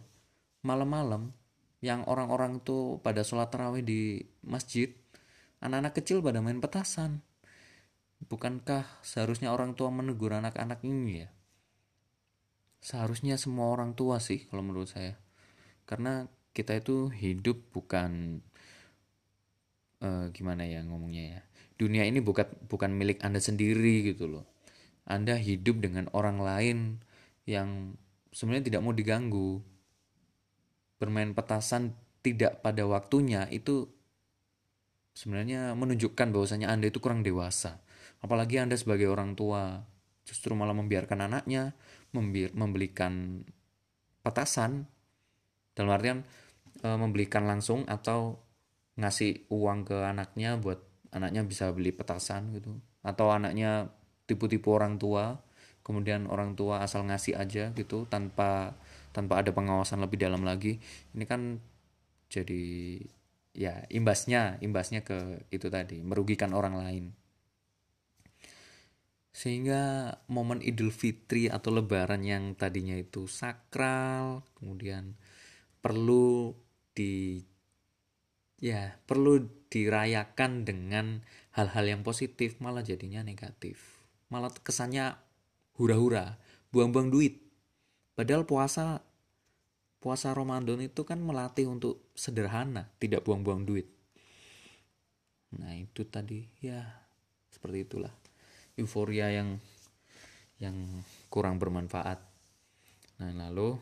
malam-malam 0.62 1.34
yang 1.84 2.04
orang-orang 2.08 2.64
itu 2.64 2.98
pada 3.04 3.20
sholat 3.26 3.52
tarawih 3.52 3.84
di 3.84 4.24
masjid, 4.44 4.92
anak-anak 5.60 5.92
kecil 6.00 6.24
pada 6.24 6.40
main 6.40 6.60
petasan. 6.60 7.20
Bukankah 8.26 9.04
seharusnya 9.04 9.52
orang 9.52 9.76
tua 9.76 9.92
menegur 9.92 10.32
anak-anak 10.32 10.80
ini 10.82 11.26
ya? 11.26 11.28
Seharusnya 12.80 13.36
semua 13.36 13.68
orang 13.68 13.92
tua 13.92 14.22
sih 14.22 14.48
kalau 14.48 14.64
menurut 14.64 14.88
saya. 14.88 15.20
Karena 15.84 16.24
kita 16.56 16.72
itu 16.80 17.12
hidup 17.12 17.60
bukan 17.76 18.40
uh, 20.00 20.32
gimana 20.32 20.64
ya 20.64 20.80
ngomongnya 20.80 21.24
ya 21.36 21.40
dunia 21.76 22.08
ini 22.08 22.24
bukan 22.24 22.48
bukan 22.64 22.90
milik 22.96 23.20
anda 23.20 23.36
sendiri 23.36 24.00
gitu 24.08 24.24
loh 24.24 24.44
anda 25.04 25.36
hidup 25.36 25.84
dengan 25.84 26.08
orang 26.16 26.40
lain 26.40 26.78
yang 27.44 27.94
sebenarnya 28.32 28.72
tidak 28.72 28.80
mau 28.82 28.96
diganggu 28.96 29.60
bermain 30.96 31.32
petasan 31.36 31.96
tidak 32.24 32.64
pada 32.64 32.82
waktunya 32.88 33.46
itu 33.52 33.86
sebenarnya 35.16 35.72
menunjukkan 35.72 36.28
bahwasanya 36.34 36.68
anda 36.68 36.92
itu 36.92 37.00
kurang 37.00 37.24
dewasa. 37.24 37.80
Apalagi 38.20 38.60
anda 38.60 38.76
sebagai 38.76 39.08
orang 39.08 39.32
tua 39.32 39.84
justru 40.26 40.52
malah 40.52 40.74
membiarkan 40.74 41.30
anaknya 41.30 41.72
membelikan 42.52 43.44
petasan. 44.20 44.90
Dalam 45.76 45.92
artian 45.92 46.18
e, 46.80 46.88
membelikan 46.96 47.44
langsung 47.44 47.84
atau 47.84 48.40
ngasih 48.96 49.48
uang 49.52 49.84
ke 49.84 49.96
anaknya 50.08 50.56
buat 50.56 50.80
anaknya 51.12 51.44
bisa 51.44 51.70
beli 51.72 51.92
petasan 51.92 52.56
gitu. 52.56 52.80
Atau 53.04 53.30
anaknya 53.30 53.92
tipu-tipu 54.26 54.74
orang 54.74 54.98
tua 54.98 55.38
kemudian 55.86 56.26
orang 56.26 56.58
tua 56.58 56.82
asal 56.82 57.06
ngasih 57.06 57.38
aja 57.38 57.70
gitu 57.70 58.10
tanpa 58.10 58.74
tanpa 59.16 59.40
ada 59.40 59.56
pengawasan 59.56 60.04
lebih 60.04 60.20
dalam 60.20 60.44
lagi 60.44 60.76
ini 61.16 61.24
kan 61.24 61.56
jadi 62.28 63.00
ya 63.56 63.88
imbasnya 63.88 64.60
imbasnya 64.60 65.00
ke 65.00 65.48
itu 65.48 65.72
tadi 65.72 66.04
merugikan 66.04 66.52
orang 66.52 66.76
lain. 66.76 67.04
Sehingga 69.32 70.16
momen 70.32 70.64
Idul 70.64 70.92
Fitri 70.92 71.48
atau 71.48 71.72
Lebaran 71.72 72.24
yang 72.24 72.56
tadinya 72.56 72.96
itu 72.96 73.28
sakral 73.28 74.44
kemudian 74.56 75.16
perlu 75.80 76.56
di 76.96 77.40
ya 78.56 78.96
perlu 79.04 79.44
dirayakan 79.68 80.64
dengan 80.64 81.20
hal-hal 81.52 81.84
yang 81.84 82.02
positif 82.04 82.60
malah 82.60 82.84
jadinya 82.84 83.20
negatif. 83.24 84.04
Malah 84.32 84.52
kesannya 84.60 85.16
hura-hura 85.76 86.40
buang-buang 86.72 87.12
duit. 87.12 87.44
Padahal 88.16 88.48
puasa 88.48 89.04
puasa 90.06 90.30
Ramadan 90.30 90.78
itu 90.78 91.02
kan 91.02 91.18
melatih 91.18 91.66
untuk 91.66 92.14
sederhana 92.14 92.86
tidak 93.02 93.26
buang-buang 93.26 93.66
duit. 93.66 93.90
Nah 95.58 95.74
itu 95.74 96.06
tadi 96.06 96.46
ya 96.62 96.78
seperti 97.50 97.90
itulah. 97.90 98.14
Euforia 98.78 99.34
yang 99.34 99.58
yang 100.62 100.78
kurang 101.26 101.58
bermanfaat. 101.58 102.22
Nah 103.18 103.34
lalu 103.34 103.74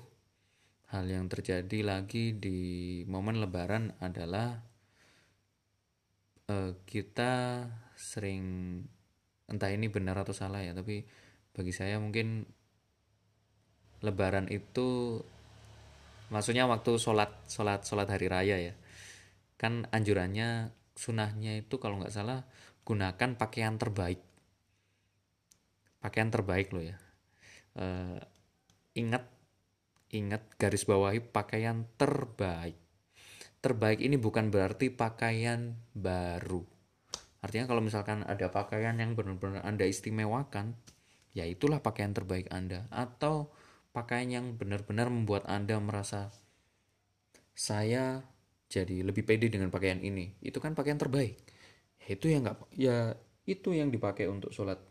hal 0.96 1.04
yang 1.04 1.28
terjadi 1.28 1.84
lagi 1.84 2.32
di 2.32 2.56
momen 3.04 3.44
lebaran 3.44 3.92
adalah 4.00 4.64
uh, 6.48 6.72
kita 6.88 7.68
sering 8.00 8.80
entah 9.44 9.68
ini 9.68 9.92
benar 9.92 10.24
atau 10.24 10.32
salah 10.32 10.64
ya 10.64 10.72
tapi 10.72 11.04
bagi 11.52 11.76
saya 11.76 12.00
mungkin 12.00 12.48
lebaran 14.00 14.48
itu 14.48 15.20
maksudnya 16.28 16.64
waktu 16.68 16.96
sholat 16.96 17.32
sholat 17.48 17.84
sholat 17.84 18.08
hari 18.08 18.26
raya 18.28 18.56
ya 18.60 18.74
kan 19.60 19.88
anjurannya 19.92 20.72
sunahnya 20.94 21.58
itu 21.58 21.76
kalau 21.82 22.00
nggak 22.00 22.14
salah 22.14 22.46
gunakan 22.84 23.36
pakaian 23.36 23.76
terbaik 23.80 24.20
pakaian 26.00 26.28
terbaik 26.28 26.70
loh 26.70 26.84
ya 26.84 26.96
uh, 27.80 28.20
ingat 28.94 29.34
ingat 30.14 30.46
garis 30.56 30.86
bawahi 30.86 31.18
pakaian 31.18 31.90
terbaik. 31.98 32.78
Terbaik 33.58 33.98
ini 33.98 34.14
bukan 34.14 34.54
berarti 34.54 34.94
pakaian 34.94 35.74
baru. 35.96 36.62
Artinya 37.42 37.66
kalau 37.68 37.82
misalkan 37.82 38.22
ada 38.24 38.48
pakaian 38.48 38.96
yang 38.96 39.18
benar-benar 39.18 39.66
Anda 39.66 39.84
istimewakan, 39.88 40.78
ya 41.34 41.44
itulah 41.44 41.82
pakaian 41.82 42.14
terbaik 42.14 42.48
Anda. 42.54 42.86
Atau 42.92 43.52
pakaian 43.94 44.26
yang 44.26 44.46
benar-benar 44.58 45.06
membuat 45.06 45.46
Anda 45.46 45.78
merasa 45.78 46.34
saya 47.54 48.26
jadi 48.66 49.06
lebih 49.06 49.22
pede 49.22 49.46
dengan 49.46 49.70
pakaian 49.70 50.02
ini. 50.02 50.34
Itu 50.42 50.58
kan 50.58 50.74
pakaian 50.74 50.98
terbaik. 50.98 51.38
Ya, 52.02 52.18
itu 52.18 52.26
yang 52.26 52.42
nggak 52.42 52.58
ya 52.74 53.14
itu 53.46 53.70
yang 53.70 53.94
dipakai 53.94 54.26
untuk 54.26 54.50
sholat 54.50 54.82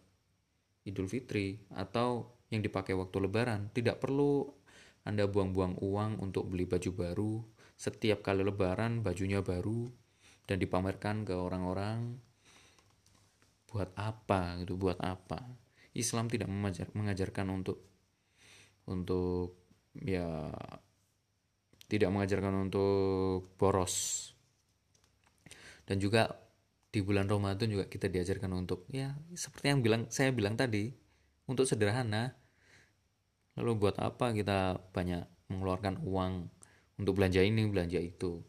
Idul 0.87 1.11
Fitri 1.11 1.59
atau 1.75 2.39
yang 2.47 2.63
dipakai 2.63 2.95
waktu 2.95 3.27
Lebaran. 3.27 3.67
Tidak 3.75 3.99
perlu 3.99 4.47
Anda 5.03 5.27
buang-buang 5.27 5.83
uang 5.83 6.23
untuk 6.23 6.47
beli 6.47 6.63
baju 6.63 6.91
baru. 6.95 7.33
Setiap 7.75 8.23
kali 8.23 8.47
Lebaran 8.47 9.03
bajunya 9.03 9.43
baru 9.43 9.91
dan 10.47 10.63
dipamerkan 10.63 11.27
ke 11.27 11.35
orang-orang. 11.35 12.23
Buat 13.67 13.91
apa 13.99 14.63
gitu? 14.63 14.79
Buat 14.79 15.03
apa? 15.03 15.43
Islam 15.91 16.31
tidak 16.31 16.47
mengajar, 16.47 16.87
mengajarkan 16.95 17.51
untuk 17.51 17.92
untuk 18.89 19.63
ya 19.97 20.51
tidak 21.87 22.09
mengajarkan 22.09 22.69
untuk 22.69 23.53
boros. 23.55 24.29
Dan 25.83 25.99
juga 25.99 26.31
di 26.93 27.01
bulan 27.01 27.25
Ramadan 27.25 27.69
juga 27.69 27.85
kita 27.89 28.05
diajarkan 28.09 28.53
untuk 28.53 28.85
ya 28.93 29.17
seperti 29.33 29.73
yang 29.73 29.81
bilang 29.81 30.01
saya 30.09 30.29
bilang 30.33 30.57
tadi 30.57 30.89
untuk 31.49 31.67
sederhana. 31.67 32.33
Lalu 33.53 33.71
buat 33.77 34.01
apa 34.01 34.33
kita 34.33 34.81
banyak 34.89 35.53
mengeluarkan 35.53 36.01
uang 36.01 36.49
untuk 36.97 37.13
belanja 37.13 37.45
ini 37.45 37.69
belanja 37.69 38.01
itu? 38.01 38.41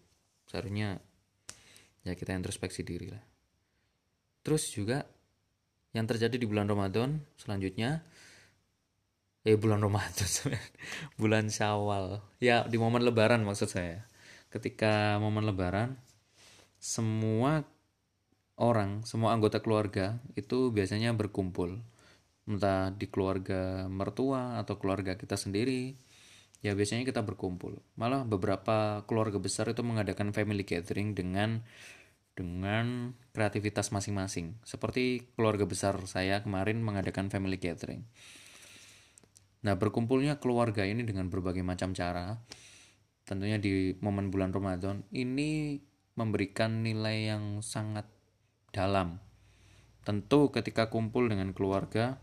Seharusnya 0.49 0.97
ya 2.05 2.13
kita 2.17 2.33
introspeksi 2.33 2.81
diri 2.81 3.13
lah. 3.13 3.25
Terus 4.45 4.73
juga 4.73 5.05
yang 5.93 6.09
terjadi 6.09 6.37
di 6.37 6.47
bulan 6.49 6.69
Ramadan 6.69 7.21
selanjutnya 7.37 8.05
eh 9.45 9.57
bulan 9.61 9.85
Ramadan 9.85 10.29
bulan 11.21 11.53
Syawal 11.53 12.25
ya 12.41 12.65
di 12.65 12.81
momen 12.81 13.05
Lebaran 13.05 13.45
maksud 13.45 13.69
saya 13.69 14.09
ketika 14.49 15.21
momen 15.21 15.45
Lebaran 15.45 16.01
semua 16.85 17.65
orang, 18.61 19.03
semua 19.09 19.33
anggota 19.33 19.59
keluarga 19.65 20.21
itu 20.39 20.69
biasanya 20.69 21.17
berkumpul. 21.17 21.81
Entah 22.45 22.93
di 22.93 23.09
keluarga 23.09 23.89
mertua 23.89 24.61
atau 24.61 24.77
keluarga 24.77 25.17
kita 25.17 25.41
sendiri. 25.41 25.97
Ya 26.61 26.73
biasanya 26.77 27.09
kita 27.09 27.25
berkumpul. 27.25 27.81
Malah 27.97 28.25
beberapa 28.29 29.05
keluarga 29.09 29.37
besar 29.41 29.73
itu 29.73 29.81
mengadakan 29.81 30.33
family 30.37 30.65
gathering 30.65 31.17
dengan 31.17 31.65
dengan 32.37 33.17
kreativitas 33.33 33.93
masing-masing. 33.97 34.61
Seperti 34.65 35.25
keluarga 35.41 35.65
besar 35.65 35.97
saya 36.05 36.45
kemarin 36.45 36.85
mengadakan 36.85 37.29
family 37.33 37.57
gathering. 37.57 38.05
Nah, 39.65 39.75
berkumpulnya 39.81 40.37
keluarga 40.37 40.85
ini 40.85 41.09
dengan 41.09 41.33
berbagai 41.33 41.65
macam 41.65 41.97
cara, 41.97 42.37
tentunya 43.25 43.57
di 43.57 43.97
momen 44.05 44.29
bulan 44.29 44.53
Ramadan, 44.53 45.09
ini 45.09 45.81
memberikan 46.15 46.85
nilai 46.85 47.33
yang 47.35 47.65
sangat 47.65 48.07
dalam. 48.71 49.19
Tentu 50.05 50.53
ketika 50.53 50.93
kumpul 50.93 51.33
dengan 51.33 51.57
keluarga 51.57 52.21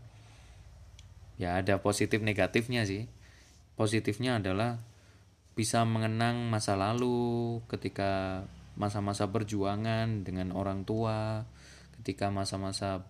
ya 1.40 1.58
ada 1.58 1.82
positif 1.82 2.22
negatifnya 2.22 2.86
sih. 2.86 3.10
Positifnya 3.74 4.38
adalah 4.38 4.78
bisa 5.58 5.82
mengenang 5.82 6.46
masa 6.48 6.78
lalu 6.78 7.58
ketika 7.66 8.44
masa-masa 8.78 9.28
perjuangan 9.28 10.24
dengan 10.24 10.54
orang 10.54 10.86
tua, 10.86 11.44
ketika 12.00 12.30
masa-masa 12.30 13.04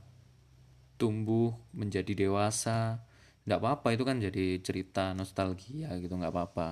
tumbuh 0.96 1.54
menjadi 1.76 2.26
dewasa. 2.26 3.04
Nggak 3.46 3.58
apa-apa 3.58 3.88
itu 3.94 4.04
kan 4.06 4.16
jadi 4.22 4.46
cerita 4.62 5.12
nostalgia 5.18 5.90
gitu 5.98 6.14
nggak 6.14 6.32
apa-apa. 6.32 6.68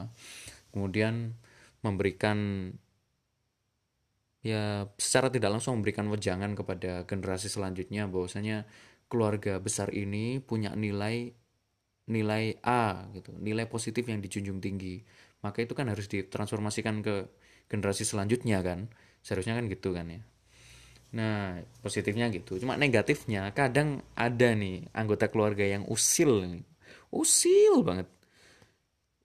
Kemudian 0.70 1.34
memberikan 1.82 2.70
ya 4.40 4.88
secara 4.96 5.28
tidak 5.28 5.50
langsung 5.58 5.80
memberikan 5.80 6.08
wejangan 6.08 6.52
kepada 6.56 7.04
generasi 7.04 7.48
selanjutnya 7.52 8.08
bahwasanya 8.08 8.64
keluarga 9.10 9.58
besar 9.60 9.92
ini 9.92 10.38
punya 10.40 10.72
nilai 10.72 11.34
nilai 12.10 12.58
A 12.66 13.06
gitu, 13.14 13.30
nilai 13.38 13.66
positif 13.70 14.06
yang 14.10 14.18
dijunjung 14.24 14.58
tinggi. 14.62 15.02
Maka 15.44 15.62
itu 15.64 15.72
kan 15.78 15.86
harus 15.92 16.06
ditransformasikan 16.10 17.00
ke 17.06 17.30
generasi 17.70 18.02
selanjutnya 18.06 18.60
kan. 18.66 18.90
Seharusnya 19.22 19.54
kan 19.58 19.66
gitu 19.70 19.94
kan 19.94 20.06
ya. 20.10 20.20
Nah, 21.10 21.58
positifnya 21.82 22.30
gitu. 22.30 22.58
Cuma 22.62 22.78
negatifnya 22.78 23.50
kadang 23.50 24.02
ada 24.14 24.54
nih 24.54 24.86
anggota 24.94 25.26
keluarga 25.26 25.66
yang 25.66 25.82
usil 25.90 26.46
nih. 26.46 26.64
Usil 27.10 27.82
banget. 27.82 28.06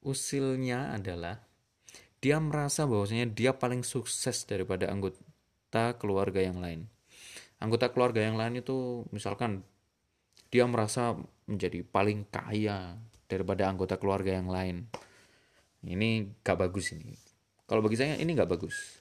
Usilnya 0.02 0.94
adalah 0.98 1.42
dia 2.22 2.42
merasa 2.42 2.90
bahwasanya 2.90 3.30
dia 3.30 3.54
paling 3.54 3.86
sukses 3.86 4.50
daripada 4.50 4.90
anggota 4.90 5.94
keluarga 6.02 6.42
yang 6.42 6.58
lain. 6.58 6.90
Anggota 7.62 7.94
keluarga 7.94 8.26
yang 8.26 8.38
lain 8.38 8.66
itu 8.66 9.06
misalkan 9.14 9.62
dia 10.50 10.66
merasa 10.66 11.14
menjadi 11.46 11.86
paling 11.86 12.26
kaya 12.30 12.98
daripada 13.30 13.70
anggota 13.70 13.98
keluarga 14.02 14.34
yang 14.34 14.50
lain. 14.50 14.90
Ini 15.86 16.42
gak 16.42 16.66
bagus 16.66 16.98
ini. 16.98 17.14
Kalau 17.70 17.86
bagi 17.86 17.98
saya 17.98 18.18
ini 18.18 18.34
gak 18.34 18.50
bagus. 18.50 18.95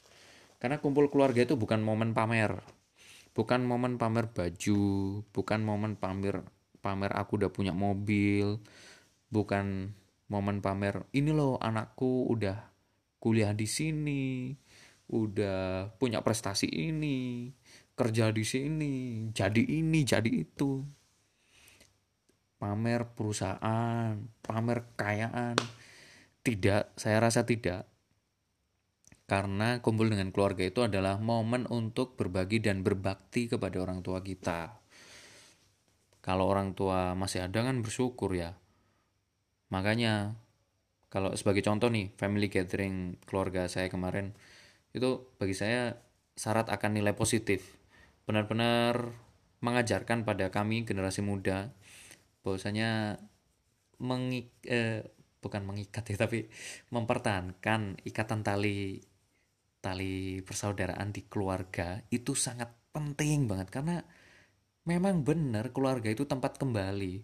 Karena 0.65 0.81
kumpul 0.81 1.13
keluarga 1.13 1.45
itu 1.45 1.61
bukan 1.61 1.85
momen 1.85 2.17
pamer. 2.17 2.65
Bukan 3.37 3.69
momen 3.69 4.01
pamer 4.01 4.33
baju, 4.33 4.81
bukan 5.29 5.61
momen 5.61 6.01
pamer 6.01 6.41
pamer 6.81 7.13
aku 7.13 7.41
udah 7.41 7.53
punya 7.53 7.77
mobil, 7.77 8.65
bukan 9.29 9.97
momen 10.33 10.65
pamer 10.65 11.09
ini 11.17 11.33
loh 11.33 11.61
anakku 11.61 12.29
udah 12.33 12.65
kuliah 13.21 13.53
di 13.53 13.69
sini, 13.69 14.57
udah 15.09 15.93
punya 15.97 16.25
prestasi 16.25 16.69
ini, 16.69 17.53
kerja 17.93 18.33
di 18.33 18.45
sini, 18.45 18.95
jadi 19.37 19.61
ini, 19.65 20.01
jadi 20.05 20.29
itu. 20.29 20.85
Pamer 22.57 23.13
perusahaan, 23.13 24.17
pamer 24.41 24.89
kekayaan. 24.97 25.61
Tidak, 26.45 26.97
saya 26.97 27.21
rasa 27.21 27.45
tidak. 27.45 27.94
Karena 29.25 29.81
kumpul 29.81 30.13
dengan 30.13 30.29
keluarga 30.29 30.69
itu 30.69 30.85
adalah 30.85 31.17
momen 31.17 31.65
untuk 31.73 32.17
berbagi 32.21 32.61
dan 32.61 32.85
berbakti 32.85 33.49
kepada 33.49 33.81
orang 33.81 34.05
tua 34.05 34.21
kita. 34.21 34.85
Kalau 36.21 36.45
orang 36.49 36.77
tua 36.77 37.17
masih 37.17 37.49
ada 37.49 37.65
kan 37.65 37.81
bersyukur 37.81 38.33
ya. 38.37 38.53
Makanya 39.73 40.37
kalau 41.15 41.33
sebagai 41.39 41.63
contoh 41.63 41.89
nih 41.89 42.11
family 42.19 42.51
gathering 42.51 43.17
keluarga 43.23 43.71
saya 43.71 43.87
kemarin 43.87 44.35
itu 44.91 45.31
bagi 45.39 45.55
saya 45.55 45.95
syarat 46.35 46.67
akan 46.67 46.99
nilai 46.99 47.15
positif 47.15 47.79
benar-benar 48.27 49.15
mengajarkan 49.63 50.27
pada 50.27 50.51
kami 50.51 50.83
generasi 50.83 51.23
muda 51.23 51.71
bahwasanya 52.43 53.23
mengik 54.03 54.51
eh, 54.67 55.07
bukan 55.39 55.63
mengikat 55.63 56.03
ya 56.11 56.17
tapi 56.19 56.51
mempertahankan 56.91 58.03
ikatan 58.03 58.43
tali 58.43 58.99
tali 59.85 60.41
persaudaraan 60.41 61.13
di 61.13 61.29
keluarga 61.29 62.01
itu 62.09 62.33
sangat 62.33 62.73
penting 62.89 63.45
banget. 63.45 63.69
Karena 63.69 64.01
memang 64.89 65.21
benar 65.21 65.69
keluarga 65.77 66.09
itu 66.09 66.25
tempat 66.25 66.57
kembali. 66.57 67.21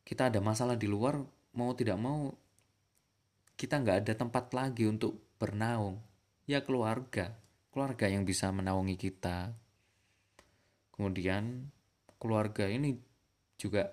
Kita 0.00 0.32
ada 0.32 0.40
masalah 0.40 0.80
di 0.80 0.88
luar 0.88 1.20
mau 1.52 1.76
tidak 1.76 2.00
mau 2.00 2.32
kita 3.54 3.84
nggak 3.84 3.98
ada 4.08 4.12
tempat 4.16 4.48
lagi 4.56 4.88
untuk 4.88 5.36
bernaung. 5.36 6.00
Ya 6.48 6.64
keluarga 6.64 7.44
keluarga 7.74 8.06
yang 8.06 8.22
bisa 8.22 8.54
menaungi 8.54 8.94
kita. 8.94 9.50
Kemudian 10.94 11.74
keluarga 12.22 12.70
ini 12.70 12.94
juga 13.58 13.90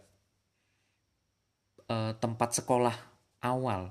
uh, 1.90 2.14
tempat 2.22 2.62
sekolah 2.62 2.94
awal 3.42 3.90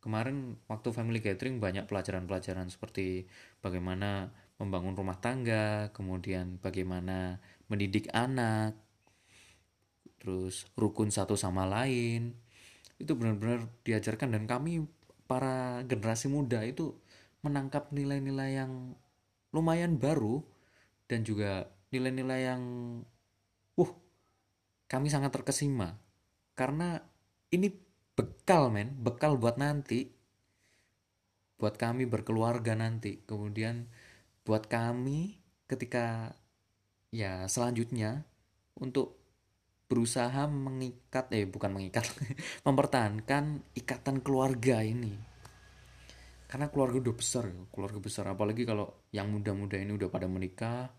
kemarin 0.00 0.56
waktu 0.66 0.88
family 0.90 1.20
gathering 1.20 1.60
banyak 1.60 1.84
pelajaran-pelajaran 1.84 2.72
seperti 2.72 3.28
bagaimana 3.60 4.32
membangun 4.60 4.96
rumah 4.96 5.16
tangga 5.20 5.88
kemudian 5.96 6.60
bagaimana 6.60 7.40
mendidik 7.68 8.08
anak 8.12 8.76
terus 10.20 10.68
rukun 10.76 11.08
satu 11.08 11.36
sama 11.36 11.64
lain. 11.64 12.36
Itu 13.00 13.16
benar-benar 13.16 13.72
diajarkan 13.84 14.36
dan 14.36 14.44
kami 14.44 14.84
para 15.24 15.80
generasi 15.88 16.28
muda 16.28 16.60
itu 16.60 16.92
menangkap 17.40 17.88
nilai-nilai 17.88 18.60
yang 18.60 18.92
lumayan 19.56 19.96
baru 19.96 20.44
dan 21.08 21.24
juga 21.24 21.72
nilai-nilai 21.88 22.40
yang 22.52 22.62
uh 23.80 23.92
kami 24.86 25.08
sangat 25.08 25.32
terkesima. 25.32 25.96
Karena 26.52 27.00
ini 27.48 27.72
bekal 28.20 28.68
men. 28.68 28.92
Bekal 29.00 29.40
buat 29.40 29.56
nanti. 29.56 30.12
Buat 31.56 31.80
kami 31.80 32.04
berkeluarga 32.04 32.76
nanti. 32.76 33.24
Kemudian 33.24 33.88
buat 34.44 34.68
kami 34.68 35.40
ketika 35.64 36.36
ya 37.14 37.48
selanjutnya 37.48 38.28
untuk 38.76 39.16
berusaha 39.90 40.46
mengikat 40.46 41.34
eh 41.34 41.50
bukan 41.50 41.74
mengikat 41.74 42.06
mempertahankan 42.66 43.64
ikatan 43.74 44.20
keluarga 44.20 44.84
ini. 44.84 45.16
Karena 46.46 46.66
keluarga 46.70 46.98
udah 47.00 47.14
besar 47.16 47.48
keluarga 47.72 47.98
besar. 47.98 48.24
Apalagi 48.30 48.68
kalau 48.68 49.08
yang 49.10 49.32
muda-muda 49.32 49.80
ini 49.80 49.96
udah 49.96 50.08
pada 50.12 50.30
menikah 50.30 50.92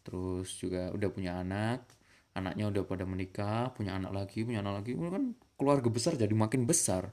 terus 0.00 0.56
juga 0.56 0.88
udah 0.96 1.08
punya 1.12 1.44
anak 1.44 1.99
anaknya 2.34 2.70
udah 2.70 2.82
pada 2.86 3.04
menikah 3.08 3.74
punya 3.74 3.98
anak 3.98 4.12
lagi 4.14 4.46
punya 4.46 4.62
anak 4.62 4.84
lagi 4.84 4.94
kan 4.94 5.34
keluarga 5.58 5.88
besar 5.90 6.14
jadi 6.14 6.30
makin 6.30 6.64
besar 6.64 7.10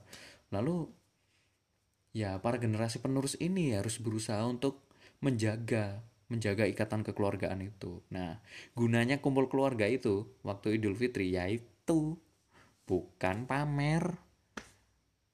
lalu 0.54 0.88
ya 2.16 2.38
para 2.40 2.56
generasi 2.56 3.02
penerus 3.02 3.34
ini 3.38 3.74
harus 3.74 4.00
berusaha 4.00 4.40
untuk 4.46 4.82
menjaga 5.20 6.00
menjaga 6.28 6.68
ikatan 6.68 7.02
kekeluargaan 7.08 7.64
itu. 7.64 8.04
Nah, 8.12 8.36
gunanya 8.76 9.18
kumpul 9.18 9.48
keluarga 9.48 9.88
itu 9.88 10.28
waktu 10.44 10.76
Idul 10.76 10.94
Fitri 10.94 11.32
yaitu 11.32 12.20
bukan 12.84 13.48
pamer. 13.48 14.20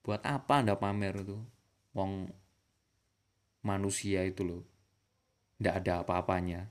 Buat 0.06 0.22
apa 0.22 0.62
Anda 0.62 0.78
pamer 0.78 1.26
itu? 1.26 1.38
Wong 1.98 2.30
manusia 3.66 4.22
itu 4.22 4.46
loh. 4.46 4.62
Nggak 5.58 5.74
ada 5.82 5.92
apa-apanya. 6.06 6.70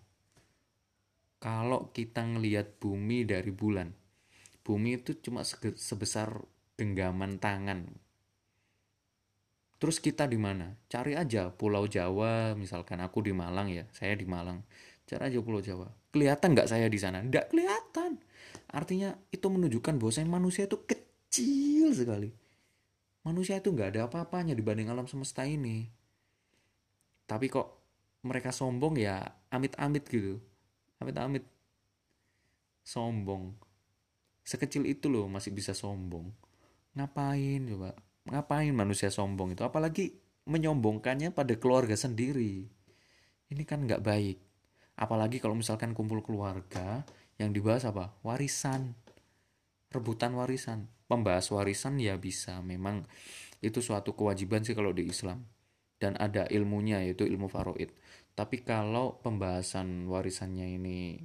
Kalau 1.44 1.92
kita 1.92 2.24
ngelihat 2.24 2.80
bumi 2.80 3.28
dari 3.28 3.52
bulan, 3.52 3.92
bumi 4.64 5.04
itu 5.04 5.20
cuma 5.20 5.44
sebesar 5.44 6.40
genggaman 6.80 7.36
tangan 7.36 7.92
Terus 9.84 10.00
kita 10.00 10.32
di 10.32 10.40
mana? 10.40 10.80
Cari 10.88 11.12
aja 11.12 11.52
Pulau 11.52 11.84
Jawa, 11.92 12.56
misalkan 12.56 13.04
aku 13.04 13.20
di 13.20 13.36
Malang 13.36 13.68
ya, 13.68 13.84
saya 13.92 14.16
di 14.16 14.24
Malang. 14.24 14.64
Cari 15.04 15.28
aja 15.28 15.44
Pulau 15.44 15.60
Jawa. 15.60 15.92
Kelihatan 16.08 16.56
nggak 16.56 16.72
saya 16.72 16.88
di 16.88 16.96
sana? 16.96 17.20
Nggak 17.20 17.52
kelihatan. 17.52 18.16
Artinya 18.72 19.12
itu 19.28 19.44
menunjukkan 19.44 20.00
bahwa 20.00 20.12
saya 20.16 20.24
manusia 20.24 20.72
itu 20.72 20.80
kecil 20.88 21.92
sekali. 21.92 22.32
Manusia 23.28 23.60
itu 23.60 23.76
nggak 23.76 23.92
ada 23.92 24.08
apa-apanya 24.08 24.56
dibanding 24.56 24.88
alam 24.88 25.04
semesta 25.04 25.44
ini. 25.44 25.92
Tapi 27.28 27.52
kok 27.52 27.68
mereka 28.24 28.56
sombong 28.56 28.96
ya 28.96 29.20
amit-amit 29.52 30.08
gitu. 30.08 30.40
Amit-amit. 31.04 31.44
Sombong. 32.84 33.52
Sekecil 34.44 34.88
itu 34.88 35.12
loh 35.12 35.28
masih 35.28 35.52
bisa 35.52 35.76
sombong. 35.76 36.32
Ngapain 36.96 37.60
coba? 37.68 37.92
Ngapain 38.24 38.72
manusia 38.72 39.12
sombong 39.12 39.52
itu? 39.52 39.68
Apalagi 39.68 40.16
menyombongkannya 40.48 41.36
pada 41.36 41.56
keluarga 41.60 41.96
sendiri. 42.00 42.68
Ini 43.52 43.64
kan 43.68 43.84
nggak 43.84 44.04
baik. 44.04 44.38
Apalagi 44.96 45.44
kalau 45.44 45.60
misalkan 45.60 45.92
kumpul 45.92 46.24
keluarga 46.24 47.04
yang 47.36 47.52
dibahas 47.52 47.84
apa? 47.84 48.16
Warisan. 48.24 48.96
Rebutan 49.92 50.36
warisan. 50.38 50.88
Pembahas 51.08 51.52
warisan 51.52 52.00
ya 52.00 52.16
bisa. 52.16 52.64
Memang 52.64 53.04
itu 53.60 53.80
suatu 53.80 54.16
kewajiban 54.16 54.64
sih 54.64 54.76
kalau 54.76 54.96
di 54.96 55.08
Islam. 55.08 55.44
Dan 55.98 56.20
ada 56.20 56.48
ilmunya 56.52 57.00
yaitu 57.04 57.24
ilmu 57.24 57.48
faroid. 57.48 57.92
Tapi 58.34 58.66
kalau 58.66 59.22
pembahasan 59.22 60.10
warisannya 60.10 60.82
ini 60.82 61.22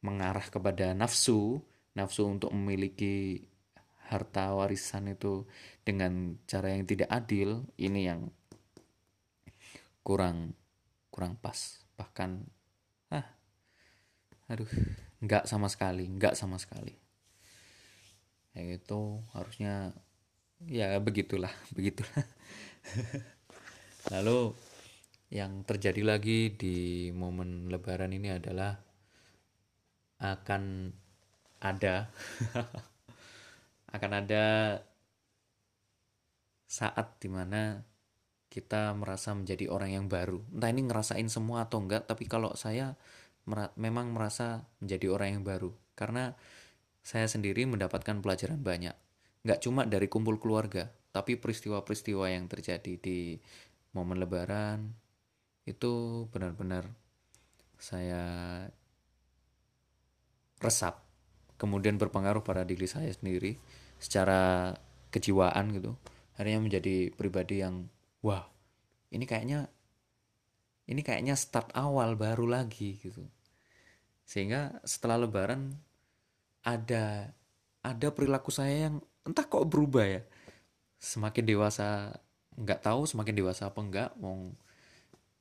mengarah 0.00 0.44
kepada 0.48 0.96
nafsu, 0.96 1.60
nafsu 1.92 2.24
untuk 2.24 2.48
memiliki 2.56 3.44
harta 4.08 4.56
warisan 4.56 5.12
itu 5.12 5.46
dengan 5.84 6.34
cara 6.48 6.72
yang 6.72 6.88
tidak 6.88 7.06
adil 7.12 7.68
ini 7.76 8.08
yang 8.08 8.32
kurang 10.00 10.56
kurang 11.12 11.36
pas. 11.36 11.84
Bahkan 12.00 12.30
ah 13.12 13.26
aduh 14.48 14.66
nggak 15.20 15.44
sama 15.44 15.68
sekali 15.68 16.08
nggak 16.08 16.32
sama 16.32 16.56
sekali. 16.56 16.96
Ya 18.56 18.64
itu 18.64 19.20
harusnya 19.36 19.92
ya 20.64 20.96
begitulah 20.98 21.52
begitulah. 21.76 22.24
Lalu 24.16 24.56
yang 25.30 25.62
terjadi 25.62 26.02
lagi 26.02 26.50
di 26.58 27.08
momen 27.14 27.70
lebaran 27.70 28.10
ini 28.10 28.34
adalah 28.34 28.74
akan 30.18 30.90
ada 31.62 32.10
akan 33.94 34.12
ada 34.12 34.44
saat 36.66 37.18
di 37.22 37.30
mana 37.30 37.86
kita 38.50 38.90
merasa 38.98 39.30
menjadi 39.30 39.70
orang 39.70 39.90
yang 39.94 40.06
baru. 40.10 40.42
Entah 40.50 40.70
ini 40.74 40.82
ngerasain 40.90 41.30
semua 41.30 41.70
atau 41.70 41.78
enggak, 41.78 42.10
tapi 42.10 42.26
kalau 42.26 42.58
saya 42.58 42.98
mer 43.46 43.70
memang 43.78 44.10
merasa 44.10 44.66
menjadi 44.82 45.14
orang 45.14 45.38
yang 45.38 45.44
baru. 45.46 45.70
Karena 45.94 46.34
saya 47.06 47.30
sendiri 47.30 47.62
mendapatkan 47.70 48.18
pelajaran 48.18 48.58
banyak. 48.66 48.94
Nggak 49.46 49.62
cuma 49.62 49.86
dari 49.86 50.10
kumpul 50.10 50.42
keluarga, 50.42 50.90
tapi 51.14 51.38
peristiwa-peristiwa 51.38 52.26
yang 52.34 52.50
terjadi 52.50 52.98
di 52.98 53.38
momen 53.94 54.18
lebaran 54.18 55.09
itu 55.64 56.24
benar-benar 56.30 56.88
saya 57.80 58.22
resap. 60.60 61.00
Kemudian 61.60 62.00
berpengaruh 62.00 62.40
pada 62.40 62.64
diri 62.64 62.88
saya 62.88 63.12
sendiri 63.12 63.60
secara 64.00 64.72
kejiwaan 65.12 65.76
gitu 65.76 65.92
akhirnya 66.40 66.64
menjadi 66.64 66.96
pribadi 67.12 67.60
yang 67.60 67.90
wah 68.24 68.48
ini 69.12 69.28
kayaknya 69.28 69.68
ini 70.88 71.04
kayaknya 71.04 71.36
start 71.36 71.68
awal 71.76 72.16
baru 72.16 72.48
lagi 72.48 72.96
gitu 73.02 73.26
sehingga 74.24 74.80
setelah 74.86 75.26
lebaran 75.26 75.76
ada 76.64 77.36
ada 77.84 78.08
perilaku 78.08 78.48
saya 78.48 78.88
yang 78.88 79.04
entah 79.26 79.44
kok 79.44 79.68
berubah 79.68 80.06
ya 80.06 80.22
semakin 80.96 81.44
dewasa 81.44 82.16
nggak 82.56 82.88
tahu 82.88 83.04
semakin 83.04 83.34
dewasa 83.36 83.68
apa 83.68 83.80
enggak 83.84 84.10
mau 84.16 84.54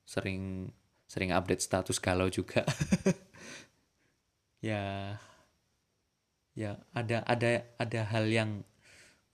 sering 0.10 0.74
sering 1.06 1.30
update 1.30 1.62
status 1.62 2.02
galau 2.02 2.34
juga. 2.34 2.65
Ya 4.60 5.15
ya 6.52 6.76
ada 6.91 7.24
ada 7.24 7.63
ada 7.80 8.02
hal 8.12 8.28
yang 8.28 8.67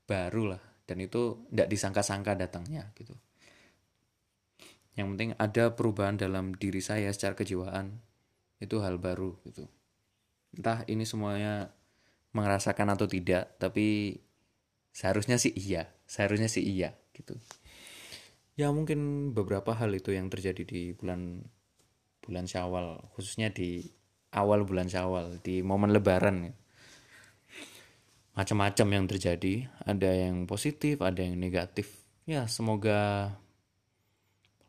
baru 0.06 0.54
lah. 0.54 0.62
Dan 0.86 1.02
itu 1.02 1.50
tidak 1.50 1.74
disangka-sangka 1.74 2.38
datangnya 2.38 2.94
gitu. 2.94 3.18
Yang 4.94 5.08
penting 5.18 5.32
ada 5.42 5.74
perubahan 5.74 6.14
dalam 6.14 6.54
diri 6.54 6.78
saya 6.78 7.10
secara 7.10 7.34
kejiwaan. 7.34 7.98
Itu 8.62 8.86
hal 8.86 9.02
baru 9.02 9.34
gitu. 9.50 9.66
Entah 10.54 10.86
ini 10.86 11.10
semuanya 11.10 11.74
merasakan 12.38 12.94
atau 12.94 13.10
tidak 13.10 13.58
tapi 13.58 14.22
seharusnya 14.94 15.42
sih 15.42 15.58
iya. 15.58 15.90
Seharusnya 16.06 16.54
sih 16.54 16.62
iya 16.62 16.94
gitu 17.18 17.34
ya 18.56 18.72
mungkin 18.72 19.32
beberapa 19.36 19.76
hal 19.76 19.92
itu 19.92 20.16
yang 20.16 20.32
terjadi 20.32 20.64
di 20.64 20.82
bulan 20.96 21.44
bulan 22.24 22.48
Syawal 22.48 23.12
khususnya 23.14 23.52
di 23.52 23.84
awal 24.32 24.64
bulan 24.64 24.88
Syawal 24.88 25.40
di 25.44 25.62
momen 25.62 25.92
lebaran 25.92 26.52
ya. 26.52 26.54
Macam-macam 28.36 28.88
yang 28.92 29.06
terjadi 29.08 29.54
ada 29.84 30.12
yang 30.12 30.44
positif 30.44 31.00
ada 31.00 31.24
yang 31.24 31.40
negatif. 31.40 32.04
Ya 32.28 32.48
semoga 32.52 33.32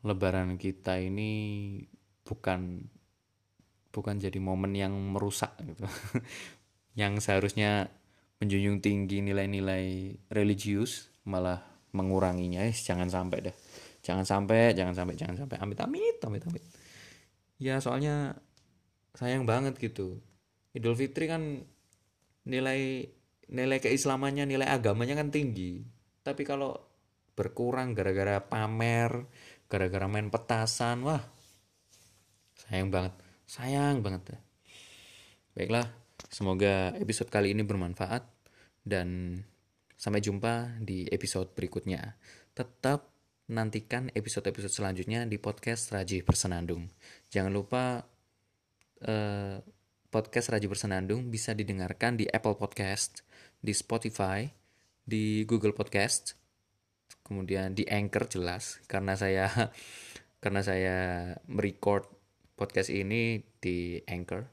lebaran 0.05 0.55
kita 0.55 1.01
ini 1.03 1.31
bukan 2.23 2.87
bukan 3.91 4.15
jadi 4.21 4.37
momen 4.37 4.77
yang 4.77 4.93
merusak 4.93 5.57
gitu. 5.63 5.83
Yang 6.97 7.29
seharusnya 7.29 7.93
menjunjung 8.41 8.81
tinggi 8.81 9.21
nilai-nilai 9.21 10.17
religius 10.33 11.13
malah 11.25 11.76
menguranginya. 11.93 12.65
Eh, 12.65 12.75
jangan 12.75 13.07
sampai 13.07 13.51
dah 13.51 13.55
jangan 14.01 14.23
sampai 14.23 14.71
jangan 14.73 14.95
sampai 14.95 15.15
jangan 15.15 15.35
sampai. 15.45 15.57
Amit 15.59 15.79
amit 15.79 16.17
amit 16.23 16.43
amit. 16.47 16.63
Ya 17.61 17.79
soalnya 17.83 18.35
sayang 19.13 19.43
banget 19.47 19.77
gitu. 19.77 20.21
Idul 20.75 20.95
Fitri 20.95 21.25
kan 21.27 21.63
nilai 22.47 23.03
nilai 23.47 23.77
keislamannya 23.79 24.47
nilai 24.47 24.67
agamanya 24.67 25.17
kan 25.17 25.31
tinggi. 25.31 25.83
Tapi 26.23 26.43
kalau 26.43 26.75
berkurang 27.37 27.93
gara-gara 27.93 28.41
pamer 28.41 29.29
gara-gara 29.69 30.09
main 30.09 30.31
petasan 30.31 31.05
wah 31.05 31.21
sayang 32.57 32.89
banget. 32.89 33.13
Sayang 33.47 34.03
banget 34.03 34.35
baiklah 35.57 35.89
semoga 36.29 36.93
episode 37.01 37.33
kali 37.33 37.49
ini 37.49 37.65
bermanfaat 37.65 38.21
dan 38.85 39.41
sampai 39.97 40.21
jumpa 40.21 40.77
di 40.77 41.09
episode 41.09 41.51
berikutnya. 41.57 42.15
Tetap 42.53 43.09
nantikan 43.49 44.13
episode-episode 44.13 44.71
selanjutnya 44.71 45.25
di 45.25 45.41
podcast 45.41 45.89
Raji 45.89 46.21
Bersenandung. 46.21 46.85
Jangan 47.33 47.51
lupa 47.51 48.05
eh, 49.01 49.57
podcast 50.13 50.53
Raji 50.53 50.67
Bersenandung 50.69 51.33
bisa 51.33 51.57
didengarkan 51.57 52.15
di 52.21 52.29
Apple 52.29 52.55
Podcast 52.55 53.25
di 53.57 53.73
Spotify, 53.73 54.45
di 55.01 55.41
Google 55.49 55.73
Podcast, 55.73 56.37
kemudian 57.25 57.73
di 57.73 57.83
Anchor 57.89 58.29
jelas. 58.29 58.77
Karena 58.85 59.17
saya 59.17 59.49
karena 60.43 60.61
saya 60.61 60.97
merecord 61.49 62.05
podcast 62.53 62.93
ini 62.93 63.41
di 63.57 63.97
Anchor, 64.05 64.45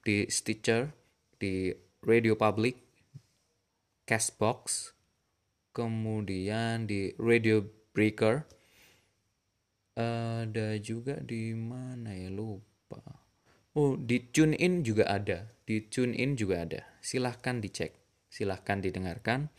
di 0.00 0.24
Stitcher, 0.32 0.88
di 1.36 1.68
Radio 2.06 2.38
Public, 2.38 2.87
Castbox, 4.08 4.96
kemudian 5.76 6.88
di 6.88 7.12
Radio 7.20 7.60
Breaker, 7.92 8.48
ada 10.00 10.80
juga 10.80 11.20
di 11.20 11.52
mana 11.52 12.16
ya 12.16 12.32
lupa. 12.32 13.04
Oh 13.76 14.00
di 14.00 14.24
TuneIn 14.32 14.80
juga 14.80 15.12
ada, 15.12 15.52
di 15.68 15.84
TuneIn 15.84 16.40
juga 16.40 16.64
ada. 16.64 16.80
Silahkan 17.04 17.60
dicek, 17.60 18.00
silahkan 18.32 18.80
didengarkan, 18.80 19.52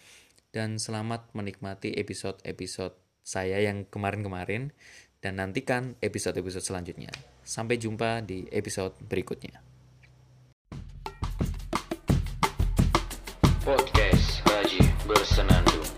dan 0.50 0.82
selamat 0.82 1.30
menikmati 1.38 1.94
episode-episode 1.94 2.98
saya 3.22 3.62
yang 3.62 3.86
kemarin-kemarin 3.86 4.74
dan 5.22 5.38
nantikan 5.38 5.94
episode-episode 6.02 6.66
selanjutnya. 6.66 7.14
Sampai 7.46 7.78
jumpa 7.78 8.26
di 8.26 8.50
episode 8.50 8.98
berikutnya. 9.06 9.69
Wilson 15.10 15.50
and 15.50 15.66
Doom. 15.66 15.89